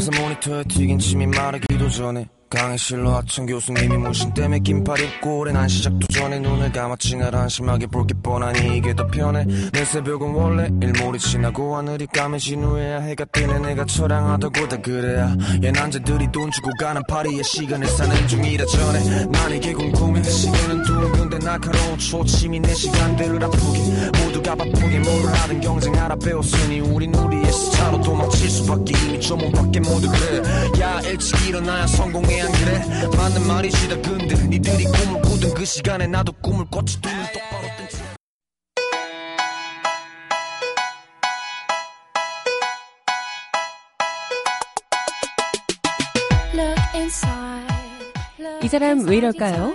밤새 0.02 0.20
모니터에 0.20 0.64
튀긴 0.64 0.98
침이 0.98 1.26
마르기도 1.26 1.88
전에 1.88 2.26
강의실로 2.52 3.14
하천 3.16 3.46
교수님이 3.46 3.96
모신 3.96 4.34
때문에 4.34 4.58
긴팔 4.58 5.00
입고 5.00 5.38
오랜 5.38 5.56
한 5.56 5.66
시작도 5.68 6.06
전에 6.08 6.38
눈을 6.38 6.70
감았지 6.70 7.16
날 7.16 7.34
한심하게 7.34 7.86
볼 7.86 8.02
게 8.06 8.14
뻔하니 8.22 8.76
이게 8.76 8.94
더 8.94 9.06
편해. 9.06 9.44
내 9.72 9.84
새벽은 9.84 10.34
원래 10.34 10.68
일몰이 10.82 11.18
지나고 11.18 11.76
하늘이 11.76 12.06
까매진 12.08 12.62
후에야 12.64 13.00
해가 13.00 13.24
뜨네. 13.26 13.58
내가 13.60 13.84
처량하다고 13.86 14.68
다 14.68 14.76
그래야 14.82 15.34
얘 15.62 15.70
남자들이 15.70 16.30
돈 16.32 16.50
주고 16.50 16.70
가는 16.78 17.00
파리에 17.08 17.42
시간을 17.42 17.86
사는 17.86 18.28
중이라 18.28 18.66
전에 18.66 19.26
난 19.26 19.52
이게 19.52 19.72
궁금해 19.72 20.22
시계는 20.22 20.82
둥근데 20.82 21.38
날카로운 21.38 21.96
초침이 21.98 22.58
내 22.60 22.74
시간들을 22.74 23.42
아프게 23.44 23.78
모두가 24.24 24.54
바쁘게 24.56 24.98
뭘 24.98 25.26
하든 25.32 25.60
경쟁하라 25.60 26.16
배웠으니 26.16 26.80
우린 26.80 27.14
우리의 27.14 27.50
스타로 27.52 28.00
도망칠 28.02 28.50
수밖에 28.50 28.92
이미 29.06 29.20
조문 29.20 29.50
밖에 29.52 29.78
모두 29.80 30.08
그래. 30.10 30.42
야 30.80 31.00
일찍 31.02 31.48
일어나야 31.48 31.86
성공해 31.86 32.41
안 32.42 32.50
그래 32.52 32.80
맞는 33.16 33.46
말이시다 33.46 33.96
근데 34.02 34.34
니들이 34.48 34.84
꿈을 34.84 35.22
꾸던 35.22 35.54
그 35.54 35.64
시간에 35.64 36.08
나도 36.08 36.32
꿈을 36.32 36.66
꿨지 36.70 36.98
눈을 37.00 37.32
똑바로 37.32 37.68
뜬지 37.76 38.02
이 48.62 48.68
사람 48.68 49.06
왜 49.06 49.16
이럴까요? 49.16 49.74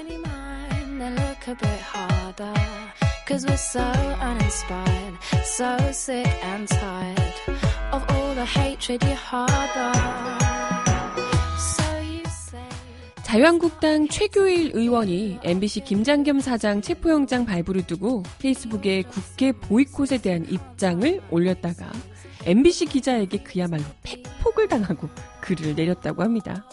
Cause 3.27 3.45
we're 3.45 3.57
so 3.57 3.81
uninspired, 4.21 5.17
so 5.43 5.77
sick 5.91 6.25
and 6.45 6.65
tired 6.65 7.33
of 7.91 8.05
all 8.09 8.33
the 8.33 8.45
hatred 8.45 9.03
you 9.03 9.15
harbor. 9.15 10.76
자유한국당 13.37 14.07
최규일 14.07 14.71
의원이 14.73 15.41
MBC 15.43 15.81
김장겸 15.81 16.39
사장 16.39 16.81
체포영장 16.81 17.45
발부를 17.45 17.85
두고 17.85 18.23
페이스북에 18.39 19.03
국회 19.03 19.51
보이콧에 19.51 20.17
대한 20.23 20.43
입장을 20.49 21.21
올렸다가 21.29 21.91
MBC 22.45 22.87
기자에게 22.87 23.43
그야말로 23.43 23.83
팩폭을 24.01 24.67
당하고 24.69 25.07
글을 25.41 25.75
내렸다고 25.75 26.23
합니다. 26.23 26.67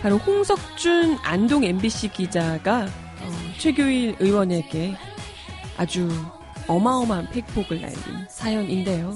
바로 0.00 0.16
홍석준 0.16 1.18
안동 1.22 1.64
MBC 1.64 2.08
기자가 2.14 2.86
어, 2.86 3.30
최규일 3.58 4.16
의원에게 4.20 4.94
아주 5.76 6.08
어마어마한 6.66 7.28
팩폭을 7.28 7.82
날린 7.82 8.26
사연인데요. 8.30 9.14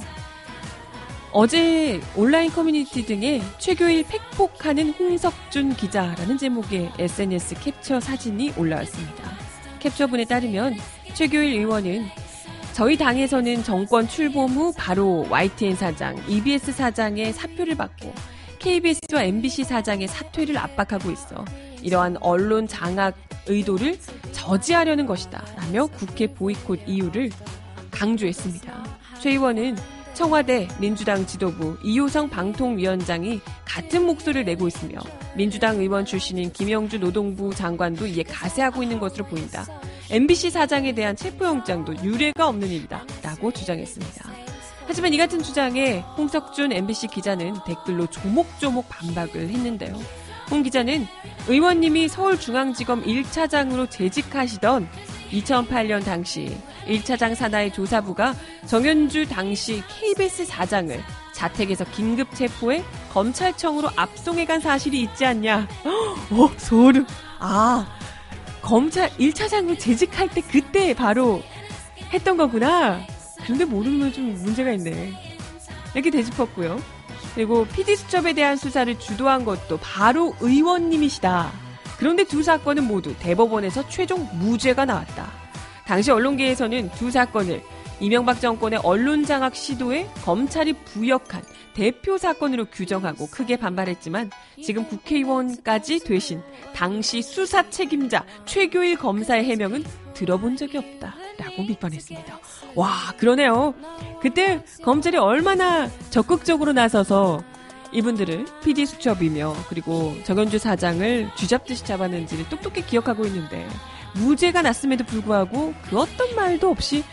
어제 1.33 2.01
온라인 2.17 2.51
커뮤니티 2.51 3.05
등에 3.05 3.43
최교일 3.59 4.05
팩폭하는 4.05 4.91
홍석준 4.93 5.77
기자라는 5.77 6.39
제목의 6.39 6.93
SNS 6.99 7.61
캡처 7.61 8.01
사진이 8.01 8.55
올라왔습니다. 8.57 9.37
캡처분에 9.79 10.25
따르면 10.25 10.77
최교일 11.15 11.59
의원은 11.59 12.07
저희 12.73 12.97
당에서는 12.97 13.63
정권 13.63 14.09
출범 14.09 14.51
후 14.51 14.73
바로 14.77 15.27
YTN 15.29 15.77
사장, 15.77 16.17
EBS 16.29 16.73
사장의 16.73 17.33
사표를 17.33 17.77
받고 17.77 18.15
KBS와 18.59 19.25
MBC 19.25 19.65
사장의 19.65 20.09
사퇴를 20.09 20.57
압박하고 20.57 21.11
있어 21.11 21.45
이러한 21.83 22.17
언론 22.21 22.67
장악 22.67 23.17
의도를 23.47 23.99
저지하려는 24.33 25.07
것이다. 25.07 25.45
라며 25.57 25.87
국회 25.87 26.27
보이콧 26.27 26.81
이유를 26.87 27.31
강조했습니다. 27.91 28.85
최 29.21 29.31
의원은 29.31 29.77
청와대 30.19 30.67
민주당 30.81 31.25
지도부 31.25 31.77
이호성 31.81 32.29
방통위원장이 32.29 33.41
같은 33.65 34.05
목소리를 34.05 34.45
내고 34.47 34.67
있으며 34.67 34.99
민주당 35.37 35.77
의원 35.77 36.05
출신인 36.05 36.53
김영주 36.53 36.99
노동부 36.99 37.55
장관도 37.55 38.05
이에 38.09 38.25
가세하고 38.25 38.83
있는 38.83 38.99
것으로 38.99 39.25
보인다. 39.27 39.65
MBC 40.11 40.51
사장에 40.51 40.93
대한 40.93 41.15
체포영장도 41.15 42.03
유례가 42.03 42.49
없는 42.49 42.67
일이다. 42.67 43.05
라고 43.23 43.53
주장했습니다. 43.53 44.29
하지만 44.89 45.15
이 45.15 45.19
같은 45.19 45.41
주장에 45.41 46.01
홍석준 46.17 46.73
MBC 46.73 47.07
기자는 47.07 47.55
댓글로 47.65 48.09
조목조목 48.09 48.89
반박을 48.89 49.49
했는데요. 49.51 49.95
홍 50.51 50.65
기자는 50.65 51.07
의원님이 51.47 52.09
서울중앙지검 52.09 53.05
1차장으로 53.05 53.89
재직하시던 53.89 54.89
2008년 55.31 56.05
당시 56.05 56.57
1차장 56.87 57.35
산하의 57.35 57.73
조사부가 57.73 58.35
정현주 58.67 59.29
당시 59.29 59.83
KBS 59.89 60.47
사장을 60.47 60.99
자택에서 61.33 61.85
긴급 61.85 62.35
체포해 62.35 62.83
검찰청으로 63.13 63.91
압송해 63.95 64.45
간 64.45 64.61
사실이 64.61 65.01
있지 65.03 65.25
않냐. 65.25 65.69
어, 66.31 66.51
소름. 66.57 67.07
아, 67.39 67.87
검찰 68.63 69.09
1차장으로 69.11 69.79
재직할 69.79 70.29
때 70.31 70.41
그때 70.41 70.95
바로 70.95 71.43
했던 72.13 72.37
거구나. 72.37 73.01
근데 73.47 73.65
모르면 73.65 74.13
좀 74.13 74.35
문제가 74.35 74.73
있네. 74.73 75.13
이렇게 75.95 76.11
되짚었고요. 76.11 76.81
그리고 77.35 77.67
PD수첩에 77.67 78.33
대한 78.33 78.57
수사를 78.57 78.99
주도한 78.99 79.45
것도 79.45 79.79
바로 79.79 80.35
의원님이시다. 80.41 81.68
그런데 81.99 82.25
두 82.25 82.43
사건은 82.43 82.85
모두 82.85 83.15
대법원에서 83.19 83.89
최종 83.89 84.29
무죄가 84.39 84.85
나왔다. 84.85 85.31
당시 85.85 86.11
언론계에서는 86.11 86.91
두 86.93 87.11
사건을 87.11 87.63
이명박 88.01 88.41
정권의 88.41 88.81
언론 88.85 89.25
장악 89.25 89.57
시도에 89.57 90.09
검찰이 90.25 90.73
부역한 90.85 91.43
대표 91.75 92.17
사건으로 92.17 92.67
규정하고 92.67 93.27
크게 93.29 93.57
반발했지만 93.57 94.31
지금 94.63 94.85
국회의원까지 94.87 96.01
되신 96.01 96.43
당시 96.75 97.23
수사 97.23 97.69
책임자 97.71 98.25
최교일 98.45 98.97
검사의 98.97 99.45
해명은 99.45 99.85
들어본 100.15 100.57
적이 100.57 100.79
없다 100.79 101.15
라고 101.39 101.67
비판했습니다. 101.67 102.39
와, 102.75 102.91
그러네요. 103.17 103.75
그때 104.21 104.63
검찰이 104.83 105.17
얼마나 105.17 105.89
적극적으로 106.11 106.73
나서서 106.73 107.43
이분들을 107.93 108.47
PD 108.63 108.87
수첩이며 108.87 109.55
그리고 109.69 110.15
정현주 110.25 110.59
사장을 110.59 111.31
쥐잡듯이 111.37 111.85
잡았는지를 111.85 112.49
똑똑히 112.49 112.85
기억하고 112.85 113.25
있는데 113.27 113.67
무죄가 114.15 114.63
났음에도 114.63 115.05
불구하고 115.05 115.75
그 115.89 115.99
어떤 115.99 116.35
말도 116.35 116.71
없이 116.71 117.05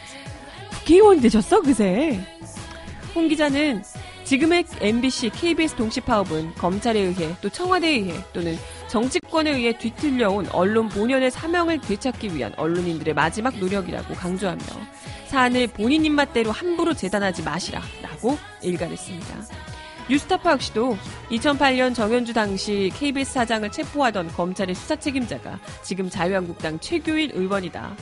국회의원이 0.72 1.22
되셨어 1.22 1.62
그새. 1.62 2.20
홍 3.14 3.28
기자는 3.28 3.84
지금의 4.26 4.66
MBC, 4.82 5.30
KBS 5.30 5.76
동시 5.76 6.02
파업은 6.02 6.56
검찰에 6.56 7.00
의해 7.00 7.36
또 7.42 7.50
청와대에 7.50 7.92
의해 7.92 8.14
또는 8.34 8.58
정치권에 8.88 9.52
의해 9.52 9.78
뒤틀려온 9.78 10.48
언론 10.52 10.90
본연의 10.90 11.30
사명을 11.32 11.82
되찾기 11.82 12.36
위한 12.36 12.54
언론인들의 12.58 13.14
마지막 13.14 13.58
노력이라고 13.58 14.16
강조하며 14.16 14.64
사안을 15.28 15.68
본인 15.68 16.06
입맛대로 16.06 16.52
함부로 16.52 16.94
재단하지 16.94 17.44
마시라 17.44 17.82
라고 18.02 18.38
일갈했습니다. 18.62 19.75
뉴스타파 20.08 20.52
역시도 20.52 20.96
2008년 21.32 21.96
정현주 21.96 22.34
당시 22.34 22.92
KBS 22.94 23.34
사장을 23.34 23.72
체포하던 23.72 24.28
검찰의 24.28 24.76
수사 24.76 24.96
책임자가 24.96 25.60
지금 25.82 26.12
자유한국당 26.12 26.80
최교일 26.80 27.32
의원이다. 27.34 27.96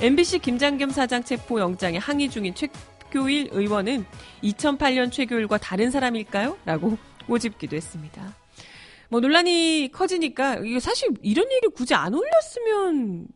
MBC 0.00 0.38
김장겸 0.38 0.90
사장 0.90 1.24
체포 1.24 1.58
영장에 1.58 1.98
항의 1.98 2.30
중인 2.30 2.54
최교일 2.54 3.48
의원은 3.50 4.06
2008년 4.44 5.10
최교일과 5.10 5.58
다른 5.58 5.90
사람일까요? 5.90 6.56
라고 6.64 6.96
꼬집기도 7.26 7.74
했습니다. 7.74 8.22
뭐 9.08 9.18
논란이 9.18 9.90
커지니까 9.92 10.58
이게 10.64 10.78
사실 10.78 11.08
이런 11.22 11.50
일이 11.50 11.66
굳이 11.74 11.92
안 11.94 12.14
올렸으면 12.14 13.26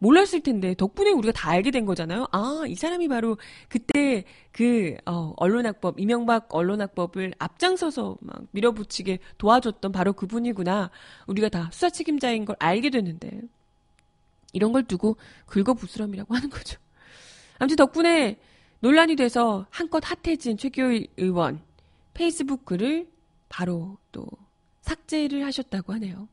몰랐을 0.00 0.40
텐데 0.42 0.74
덕분에 0.74 1.10
우리가 1.10 1.32
다 1.32 1.50
알게 1.50 1.70
된 1.70 1.84
거잖아요. 1.84 2.26
아, 2.32 2.64
이 2.66 2.74
사람이 2.74 3.06
바로 3.08 3.36
그때 3.68 4.24
그 4.50 4.96
어, 5.06 5.32
언론학법 5.36 6.00
이명박 6.00 6.52
언론학법을 6.54 7.34
앞장서서 7.38 8.16
막 8.20 8.42
밀어붙이게 8.50 9.18
도와줬던 9.38 9.92
바로 9.92 10.12
그분이구나. 10.14 10.90
우리가 11.26 11.48
다 11.50 11.68
수사 11.72 11.90
책임자인 11.90 12.46
걸 12.46 12.56
알게 12.58 12.90
됐는데 12.90 13.42
이런 14.52 14.72
걸 14.72 14.84
두고 14.84 15.16
긁어부스럼이라고 15.46 16.34
하는 16.34 16.50
거죠. 16.50 16.80
아무튼 17.58 17.76
덕분에 17.76 18.38
논란이 18.80 19.16
돼서 19.16 19.66
한껏 19.70 20.02
핫해진 20.04 20.56
최교일 20.56 21.08
의원 21.18 21.60
페이스북 22.14 22.64
글을 22.64 23.06
바로 23.50 23.98
또 24.12 24.26
삭제를 24.80 25.44
하셨다고 25.44 25.92
하네요. 25.94 26.26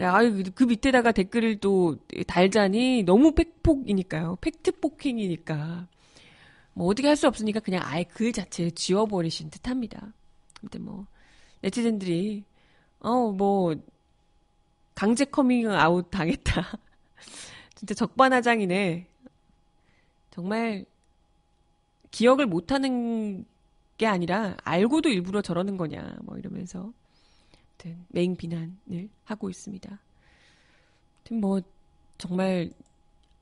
아유, 0.00 0.42
그 0.54 0.64
밑에다가 0.64 1.12
댓글을 1.12 1.58
또 1.60 1.96
달자니 2.26 3.04
너무 3.04 3.32
팩폭이니까요. 3.34 4.38
팩트 4.40 4.80
폭행이니까. 4.80 5.86
뭐 6.74 6.88
어떻게 6.88 7.06
할 7.08 7.16
수 7.16 7.28
없으니까 7.28 7.60
그냥 7.60 7.82
아예 7.84 8.04
글 8.04 8.32
자체를 8.32 8.72
지워버리신 8.72 9.50
듯 9.50 9.68
합니다. 9.68 10.12
근데 10.60 10.78
뭐, 10.78 11.06
네티즌들이, 11.62 12.44
어, 13.00 13.30
뭐, 13.32 13.74
강제 14.94 15.24
커밍 15.24 15.70
아웃 15.70 16.10
당했다. 16.10 16.78
진짜 17.76 17.94
적반하장이네. 17.94 19.06
정말, 20.30 20.84
기억을 22.10 22.46
못하는 22.46 23.44
게 23.98 24.06
아니라, 24.06 24.56
알고도 24.64 25.08
일부러 25.08 25.42
저러는 25.42 25.76
거냐, 25.76 26.16
뭐 26.22 26.36
이러면서. 26.38 26.92
같은 27.78 28.04
맹 28.08 28.36
비난을 28.36 29.08
하고 29.24 29.50
있습니다. 29.50 29.98
뭐 31.32 31.60
정말 32.18 32.70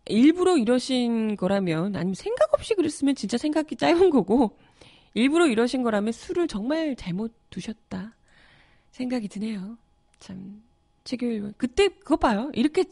일부러 0.07 0.57
이러신 0.57 1.37
거라면 1.37 1.97
아니면 1.97 2.15
생각 2.15 2.53
없이 2.55 2.75
그랬으면 2.75 3.15
진짜 3.15 3.37
생각이 3.39 3.77
짧은 3.77 4.11
거고 4.11 4.57
일부러 5.15 5.47
이러신 5.47 5.83
거라면 5.83 6.13
술을 6.13 6.49
정말 6.49 6.97
잘못 6.97 7.33
두셨다 7.51 8.15
생각이 8.91 9.29
드네요. 9.29 9.77
참 10.19 10.63
최교일 11.05 11.55
그때 11.57 11.89
그거 11.89 12.17
봐요. 12.17 12.51
이렇게 12.55 12.85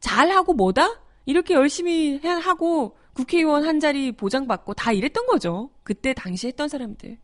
잘하고 0.00 0.54
뭐다? 0.54 1.02
이렇게 1.24 1.54
열심히 1.54 2.18
하고 2.18 2.96
국회의원 3.14 3.64
한 3.64 3.80
자리 3.80 4.12
보장받고 4.12 4.74
다 4.74 4.92
이랬던 4.92 5.26
거죠. 5.26 5.70
그때 5.82 6.14
당시 6.14 6.46
했던 6.46 6.68
사람들. 6.68 7.18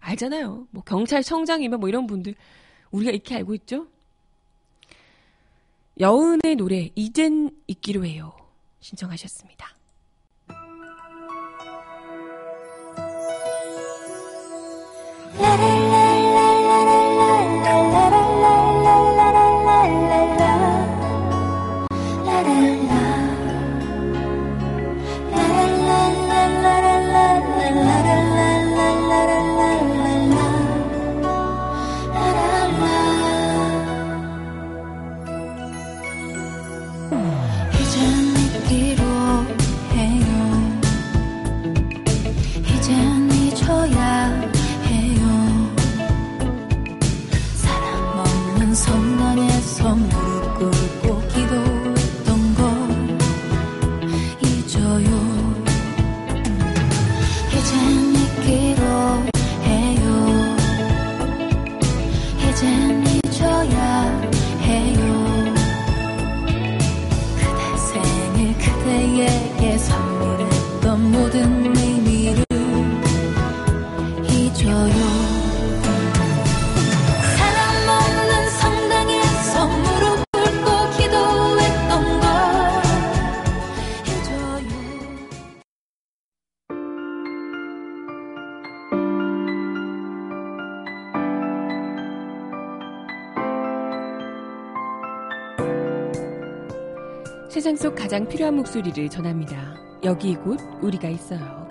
알잖아요. 0.00 0.68
뭐 0.70 0.82
경찰청장이면 0.84 1.80
뭐 1.80 1.88
이런 1.88 2.06
분들 2.06 2.34
우리가 2.96 3.10
이렇게 3.10 3.34
알고 3.36 3.54
있죠? 3.54 3.86
여은의 6.00 6.56
노래 6.56 6.90
이젠 6.94 7.50
잊기로 7.66 8.04
해요. 8.04 8.36
신청하셨습니다. 8.80 9.76
라라라 15.38 16.05
가장 98.16 98.28
필요한 98.28 98.56
목소리를 98.56 99.10
전합니다. 99.10 99.76
여기 100.02 100.30
이곳 100.30 100.58
우리가 100.80 101.06
있어요. 101.06 101.68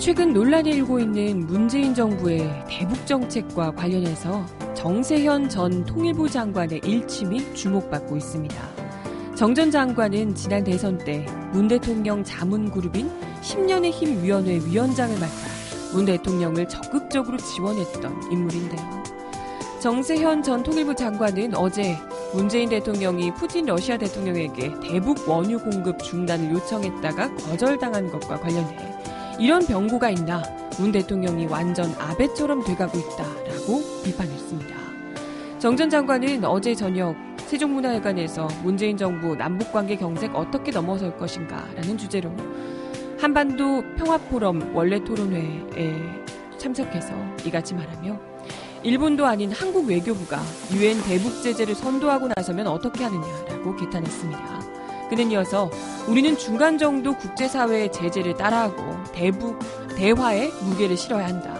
최근 0.00 0.32
논란이 0.32 0.70
일고 0.70 0.98
있는 0.98 1.46
문재인 1.46 1.94
정부의 1.94 2.40
대북 2.68 3.06
정책과 3.06 3.70
관련해서 3.76 4.44
정세현 4.74 5.48
전 5.48 5.84
통일부 5.84 6.28
장관의 6.28 6.80
일침이 6.82 7.54
주목받고 7.54 8.16
있습니다. 8.16 8.83
정 9.36 9.54
전 9.54 9.70
장관은 9.70 10.34
지난 10.34 10.62
대선 10.64 10.98
때 10.98 11.26
문 11.52 11.68
대통령 11.68 12.22
자문그룹인 12.24 13.10
10년의 13.42 13.90
힘 13.90 14.22
위원회 14.22 14.56
위원장을 14.56 15.14
맡아 15.18 15.32
문 15.92 16.04
대통령을 16.04 16.68
적극적으로 16.68 17.36
지원했던 17.36 18.32
인물인데요. 18.32 19.04
정세현 19.80 20.42
전 20.42 20.62
통일부 20.62 20.94
장관은 20.94 21.54
어제 21.54 21.96
문재인 22.32 22.68
대통령이 22.70 23.32
푸틴 23.34 23.66
러시아 23.66 23.96
대통령에게 23.98 24.72
대북 24.82 25.28
원유 25.28 25.58
공급 25.60 26.02
중단을 26.02 26.52
요청했다가 26.54 27.34
거절당한 27.36 28.10
것과 28.10 28.40
관련해 28.40 28.76
이런 29.38 29.64
병고가 29.66 30.10
있나 30.10 30.42
문 30.78 30.90
대통령이 30.90 31.46
완전 31.46 31.92
아베처럼 31.98 32.64
돼가고 32.64 32.98
있다라고 32.98 34.02
비판했습니다. 34.04 34.74
정 35.60 35.76
전 35.76 35.88
장관은 35.90 36.44
어제 36.44 36.74
저녁 36.74 37.14
세종문화회관에서 37.46 38.48
문재인 38.62 38.96
정부 38.96 39.36
남북관계 39.36 39.96
경색 39.96 40.34
어떻게 40.34 40.70
넘어설 40.70 41.16
것인가 41.16 41.66
라는 41.74 41.96
주제로 41.98 42.30
한반도 43.18 43.82
평화포럼 43.96 44.74
원래 44.74 45.02
토론회에 45.02 45.94
참석해서 46.58 47.12
이같이 47.44 47.74
말하며 47.74 48.18
일본도 48.82 49.24
아닌 49.24 49.50
한국 49.50 49.88
외교부가 49.88 50.40
유엔 50.74 51.00
대북 51.02 51.42
제재를 51.42 51.74
선도하고 51.74 52.28
나서면 52.36 52.66
어떻게 52.66 53.04
하느냐라고 53.04 53.76
개탄했습니다. 53.76 54.60
그는 55.08 55.30
이어서 55.30 55.70
우리는 56.06 56.36
중간 56.36 56.76
정도 56.76 57.16
국제사회의 57.16 57.90
제재를 57.92 58.34
따라하고 58.34 58.82
대북 59.12 59.58
대화에 59.96 60.50
무게를 60.62 60.96
실어야 60.96 61.26
한다. 61.28 61.54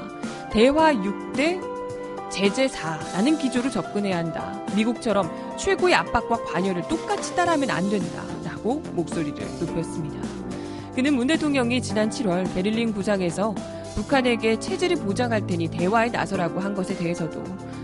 대화 0.51 0.93
6대 0.93 1.74
제재 2.35 2.67
4라는 2.67 3.39
기조로 3.39 3.71
접근해야 3.71 4.19
한다. 4.19 4.61
미국처럼 4.75 5.31
최고의 5.57 5.95
압박과 5.95 6.43
관여를 6.45 6.83
똑같이 6.89 7.35
따라하면 7.37 7.71
안 7.71 7.89
된다. 7.89 8.25
라고 8.45 8.81
목소리를 8.93 9.39
높였습니다. 9.61 10.19
그는 10.97 11.15
문 11.15 11.29
대통령이 11.29 11.81
지난 11.81 12.11
7월 12.11 12.53
베를린 12.53 12.93
구상에서 12.93 13.55
북한에게 13.95 14.59
체제를 14.59 14.97
보장할 14.97 15.47
테니 15.47 15.69
대화에 15.69 16.09
나서라고 16.11 16.59
한 16.59 16.75
것에 16.75 16.97
대해서도 16.97 17.43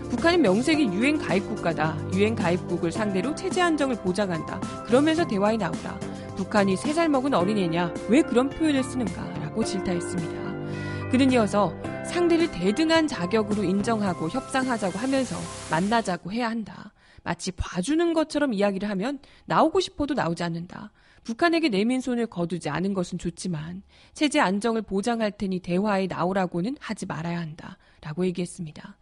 북한은 0.09 0.41
명색이 0.41 0.83
유엔 0.87 1.17
가입 1.17 1.47
국가다. 1.47 1.95
유엔 2.13 2.35
가입국을 2.35 2.91
상대로 2.91 3.33
체제 3.33 3.61
안정을 3.61 3.95
보장한다. 3.97 4.59
그러면서 4.85 5.25
대화에 5.25 5.55
나오라. 5.55 5.97
북한이 6.35 6.75
세 6.75 6.91
살 6.93 7.07
먹은 7.07 7.33
어린애냐? 7.33 7.93
왜 8.09 8.21
그런 8.21 8.49
표현을 8.49 8.83
쓰는가? 8.83 9.23
라고 9.39 9.63
질타했습니다. 9.63 11.09
그는 11.09 11.31
이어서 11.31 11.73
상대를 12.05 12.51
대등한 12.51 13.07
자격으로 13.07 13.63
인정하고 13.63 14.29
협상하자고 14.29 14.97
하면서 14.97 15.35
만나자고 15.69 16.31
해야 16.31 16.49
한다. 16.49 16.91
마치 17.23 17.51
봐주는 17.51 18.13
것처럼 18.13 18.53
이야기를 18.53 18.89
하면 18.89 19.19
나오고 19.45 19.79
싶어도 19.79 20.13
나오지 20.13 20.43
않는다. 20.43 20.91
북한에게 21.23 21.69
내민 21.69 22.01
손을 22.01 22.25
거두지 22.25 22.69
않은 22.69 22.93
것은 22.93 23.17
좋지만 23.17 23.83
체제 24.13 24.39
안정을 24.39 24.81
보장할 24.81 25.31
테니 25.31 25.59
대화에 25.59 26.07
나오라고는 26.07 26.77
하지 26.79 27.05
말아야 27.05 27.39
한다. 27.39 27.77
라고 28.01 28.25
얘기했습니다. 28.25 28.97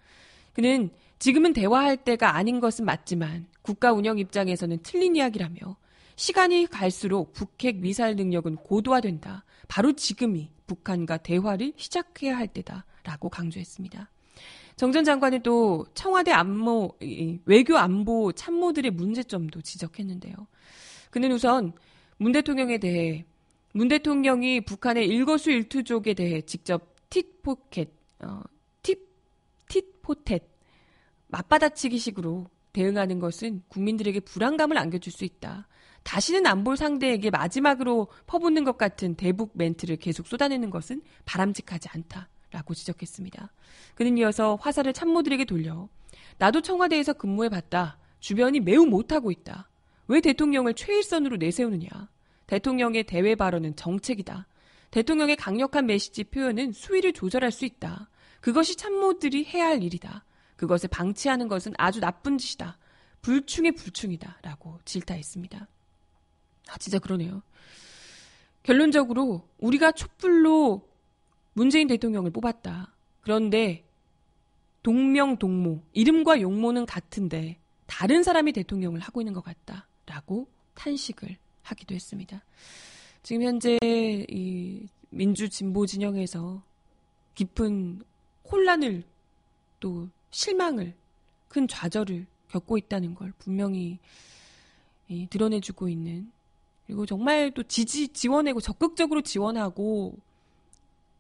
그는 0.54 0.90
지금은 1.20 1.54
대화할 1.54 1.98
때가 1.98 2.36
아닌 2.36 2.60
것은 2.60 2.86
맞지만 2.86 3.48
국가 3.62 3.94
운영 3.94 4.20
입장에서는 4.20 4.80
틀린 4.84 5.16
이야기라며 5.16 5.78
시간이 6.16 6.68
갈수록 6.68 7.32
북핵 7.32 7.78
미사일 7.78 8.18
능력은 8.18 8.58
고도화된다. 8.58 9.46
바로 9.70 9.94
지금이 9.94 10.50
북한과 10.68 11.18
대화를 11.18 11.72
시작해야 11.78 12.36
할 12.36 12.48
때다라고 12.48 13.30
강조했습니다. 13.30 14.10
정 14.76 14.92
전 14.92 15.04
장관은 15.04 15.44
또 15.44 15.86
청와대 15.94 16.32
안보, 16.32 16.98
외교 17.46 17.78
안보 17.78 18.32
참모들의 18.32 18.92
문제점도 18.92 19.62
지적했는데요. 19.62 20.34
그는 21.12 21.32
우선 21.32 21.74
문 22.18 22.32
대통령에 22.32 22.78
대해 22.80 23.26
문 23.74 23.88
대통령이 23.88 24.62
북한의 24.62 25.08
일거수일투족에 25.08 26.14
대해 26.16 26.42
직접 26.42 26.96
틱포켓, 27.10 27.90
어, 28.22 28.42
틱, 28.82 29.08
틱포켓, 29.68 30.44
맞받아치기식으로 31.28 32.48
대응하는 32.74 33.20
것은 33.20 33.62
국민들에게 33.68 34.22
불안감을 34.22 34.78
안겨줄 34.78 35.12
수 35.12 35.26
있다. 35.26 35.68
다시는 36.04 36.46
안 36.46 36.64
볼 36.64 36.78
상대에게 36.78 37.30
마지막으로 37.30 38.08
퍼붓는 38.28 38.64
것 38.64 38.78
같은 38.78 39.16
대북 39.16 39.52
멘트를 39.54 39.98
계속 39.98 40.28
쏟아내는 40.28 40.70
것은 40.70 41.02
바람직하지 41.26 41.90
않다라고 41.92 42.74
지적했습니다. 42.74 43.52
그는 43.96 44.18
이어서 44.18 44.56
화살을 44.56 44.94
참모들에게 44.94 45.46
돌려 45.46 45.88
나도 46.38 46.62
청와대에서 46.62 47.14
근무해 47.14 47.50
봤다. 47.50 47.98
주변이 48.20 48.60
매우 48.60 48.86
못하고 48.86 49.32
있다. 49.32 49.70
왜 50.08 50.22
대통령을 50.22 50.74
최일선으로 50.74 51.38
내세우느냐. 51.38 51.90
대통령의 52.48 53.04
대외 53.04 53.36
발언은 53.36 53.76
정책이다. 53.76 54.48
대통령의 54.92 55.36
강력한 55.36 55.86
메시지 55.86 56.24
표현은 56.24 56.72
수위를 56.72 57.14
조절할 57.14 57.52
수 57.52 57.66
있다. 57.66 58.10
그것이 58.42 58.76
참모들이 58.76 59.46
해야 59.46 59.68
할 59.68 59.84
일이다. 59.84 60.26
그것을 60.56 60.90
방치하는 60.90 61.48
것은 61.48 61.74
아주 61.78 62.00
나쁜 62.00 62.38
짓이다. 62.38 62.78
불충의 63.22 63.74
불충이다. 63.74 64.40
라고 64.42 64.80
질타했습니다. 64.86 65.68
아, 66.70 66.78
진짜 66.78 67.00
그러네요. 67.00 67.42
결론적으로 68.64 69.48
우리가 69.58 69.92
촛불로 69.92 70.88
문재인 71.54 71.88
대통령을 71.88 72.32
뽑았다. 72.32 72.94
그런데 73.22 73.84
동명 74.84 75.38
동모, 75.38 75.82
이름과 75.94 76.42
용모는 76.42 76.86
같은데 76.86 77.60
다른 77.86 78.24
사람이 78.24 78.54
대통령을 78.54 79.00
하고 79.00 79.22
있는 79.22 79.34
것 79.34 79.44
같다. 79.44 79.88
라고 80.06 80.48
탄식을 80.76 81.38
하기도 81.64 81.96
했습니다. 81.96 82.44
지금 83.24 83.44
현재 83.44 83.78
이 83.82 84.88
민주 85.10 85.50
진보 85.50 85.86
진영에서 85.86 86.64
깊은 87.36 88.02
혼란을 88.52 89.04
또 89.80 90.10
실망을 90.32 90.96
큰 91.48 91.68
좌절을 91.68 92.26
겪고 92.50 92.78
있다는 92.78 93.16
걸 93.16 93.34
분명히 93.38 94.00
드러내주고 95.30 95.90
있는 95.90 96.32
그리고 96.90 97.06
정말 97.06 97.52
또 97.52 97.62
지지, 97.62 98.08
지원하고 98.08 98.60
적극적으로 98.60 99.22
지원하고 99.22 100.18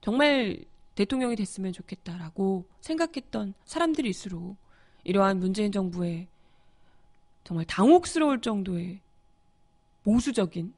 정말 0.01 0.65
대통령이 0.95 1.35
됐으면 1.35 1.73
좋겠다라고 1.73 2.65
생각했던 2.81 3.53
사람들일수록 3.65 4.57
이러한 5.03 5.37
문재인 5.37 5.71
정부의 5.71 6.27
정말 7.43 7.67
당혹스러울 7.67 8.41
정도의 8.41 8.99
보수적인 10.03 10.73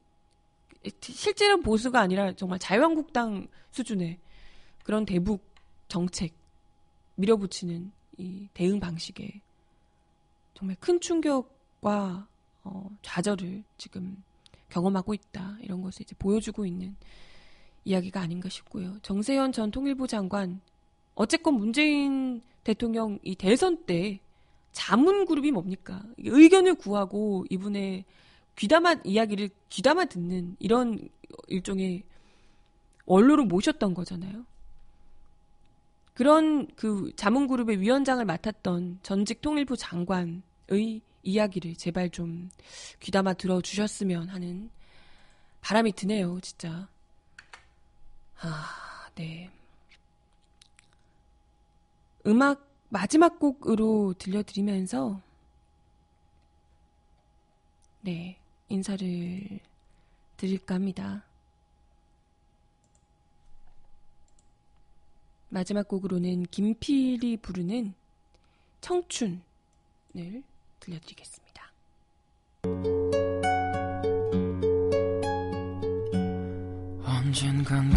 실제로 1.00 1.62
보수가 1.62 1.98
아니라 1.98 2.34
정말 2.34 2.58
자유한국당 2.58 3.48
수준의 3.70 4.18
그런 4.84 5.06
대북 5.06 5.42
정책 5.88 6.34
밀어붙이는 7.14 7.92
이 8.18 8.46
대응 8.52 8.78
방식에 8.78 9.40
정말 10.52 10.76
큰 10.80 11.00
충격과 11.00 12.28
어, 12.64 12.90
좌절을 13.00 13.64
지금 13.78 14.22
경험하고 14.72 15.12
있다. 15.12 15.58
이런 15.60 15.82
것을 15.82 16.02
이제 16.02 16.16
보여주고 16.18 16.64
있는 16.64 16.96
이야기가 17.84 18.20
아닌가 18.20 18.48
싶고요. 18.48 18.98
정세현 19.02 19.52
전 19.52 19.70
통일부 19.70 20.06
장관, 20.06 20.60
어쨌건 21.14 21.54
문재인 21.54 22.40
대통령 22.64 23.18
이 23.22 23.34
대선 23.34 23.84
때 23.84 24.20
자문 24.72 25.26
그룹이 25.26 25.50
뭡니까? 25.50 26.02
의견을 26.18 26.76
구하고 26.76 27.44
이분의 27.50 28.04
귀담아 28.56 29.00
이야기를 29.04 29.50
귀담아 29.68 30.06
듣는 30.06 30.56
이런 30.58 31.08
일종의 31.48 32.04
원로로 33.04 33.44
모셨던 33.44 33.92
거잖아요. 33.92 34.46
그런 36.14 36.66
그 36.76 37.12
자문 37.16 37.46
그룹의 37.46 37.80
위원장을 37.80 38.24
맡았던 38.24 39.00
전직 39.02 39.40
통일부 39.42 39.76
장관의 39.76 41.02
이야기를 41.22 41.76
제발 41.76 42.10
좀 42.10 42.50
귀담아 43.00 43.34
들어주셨으면 43.34 44.28
하는 44.28 44.70
바람이 45.60 45.92
드네요, 45.92 46.40
진짜. 46.40 46.88
아, 48.40 49.08
네. 49.14 49.50
음악 52.26 52.68
마지막 52.88 53.38
곡으로 53.38 54.14
들려드리면서 54.18 55.20
네, 58.02 58.36
인사를 58.68 59.60
드릴까 60.36 60.74
합니다. 60.74 61.24
마지막 65.48 65.86
곡으로는 65.86 66.44
김필이 66.44 67.36
부르는 67.38 67.94
청춘을 68.80 69.40
들려드리겠습니다. 70.82 71.62
언젠간 77.04 77.90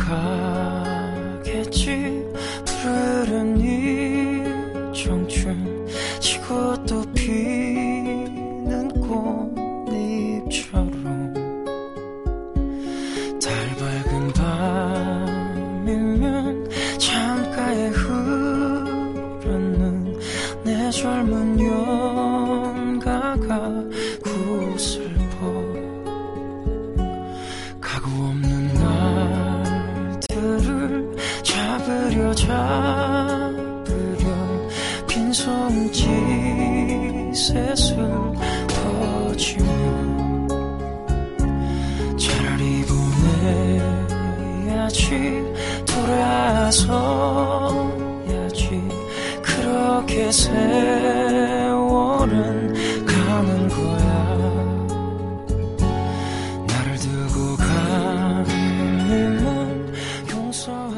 가겠지 1.43 2.23
푸르른 2.65 3.59
이 3.59 4.43
청춘 4.93 5.88
지고 6.19 6.86
또 6.86 7.01
피는 7.13 8.88
꽃잎처럼 9.01 10.95
돌아서야지 46.84 48.69
그렇게 49.41 50.30
세월은 50.32 51.55
가는 53.05 53.67
거야 53.69 54.36
나를 56.67 56.97
두고 56.97 57.55
가는 57.57 58.45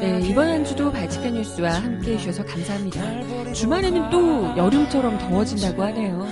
네, 0.00 0.20
이번 0.22 0.48
한 0.48 0.64
주도 0.64 0.90
발칙한 0.90 1.34
뉴스와 1.34 1.74
함께 1.74 2.14
해주셔서 2.14 2.44
감사합니다. 2.44 3.52
주말에는 3.52 4.10
또 4.10 4.56
여름처럼 4.56 5.18
더워진다고 5.18 5.82
하네요. 5.84 6.26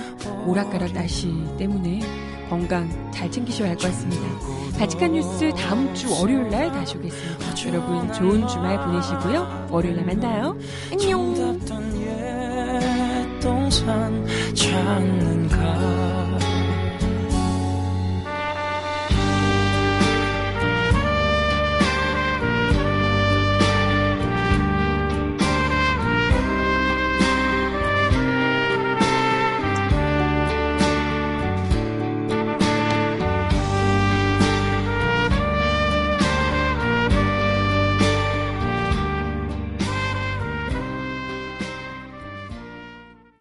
오락가락 0.45 0.93
날씨 0.93 1.31
때문에 1.57 1.99
건강 2.49 2.89
잘 3.11 3.29
챙기셔야 3.29 3.69
할 3.69 3.77
것 3.77 3.87
같습니다. 3.91 4.21
발칙한 4.77 5.11
뉴스 5.13 5.51
다음 5.55 5.93
주 5.93 6.09
월요일 6.19 6.49
날 6.49 6.71
다시 6.71 6.97
오겠습니다. 6.97 7.47
여러분 7.67 8.13
좋은 8.13 8.47
주말 8.47 8.79
보내시고요. 8.79 9.67
월요일 9.69 9.95
날 9.97 10.05
만나요. 10.05 10.57
안녕. 10.91 11.57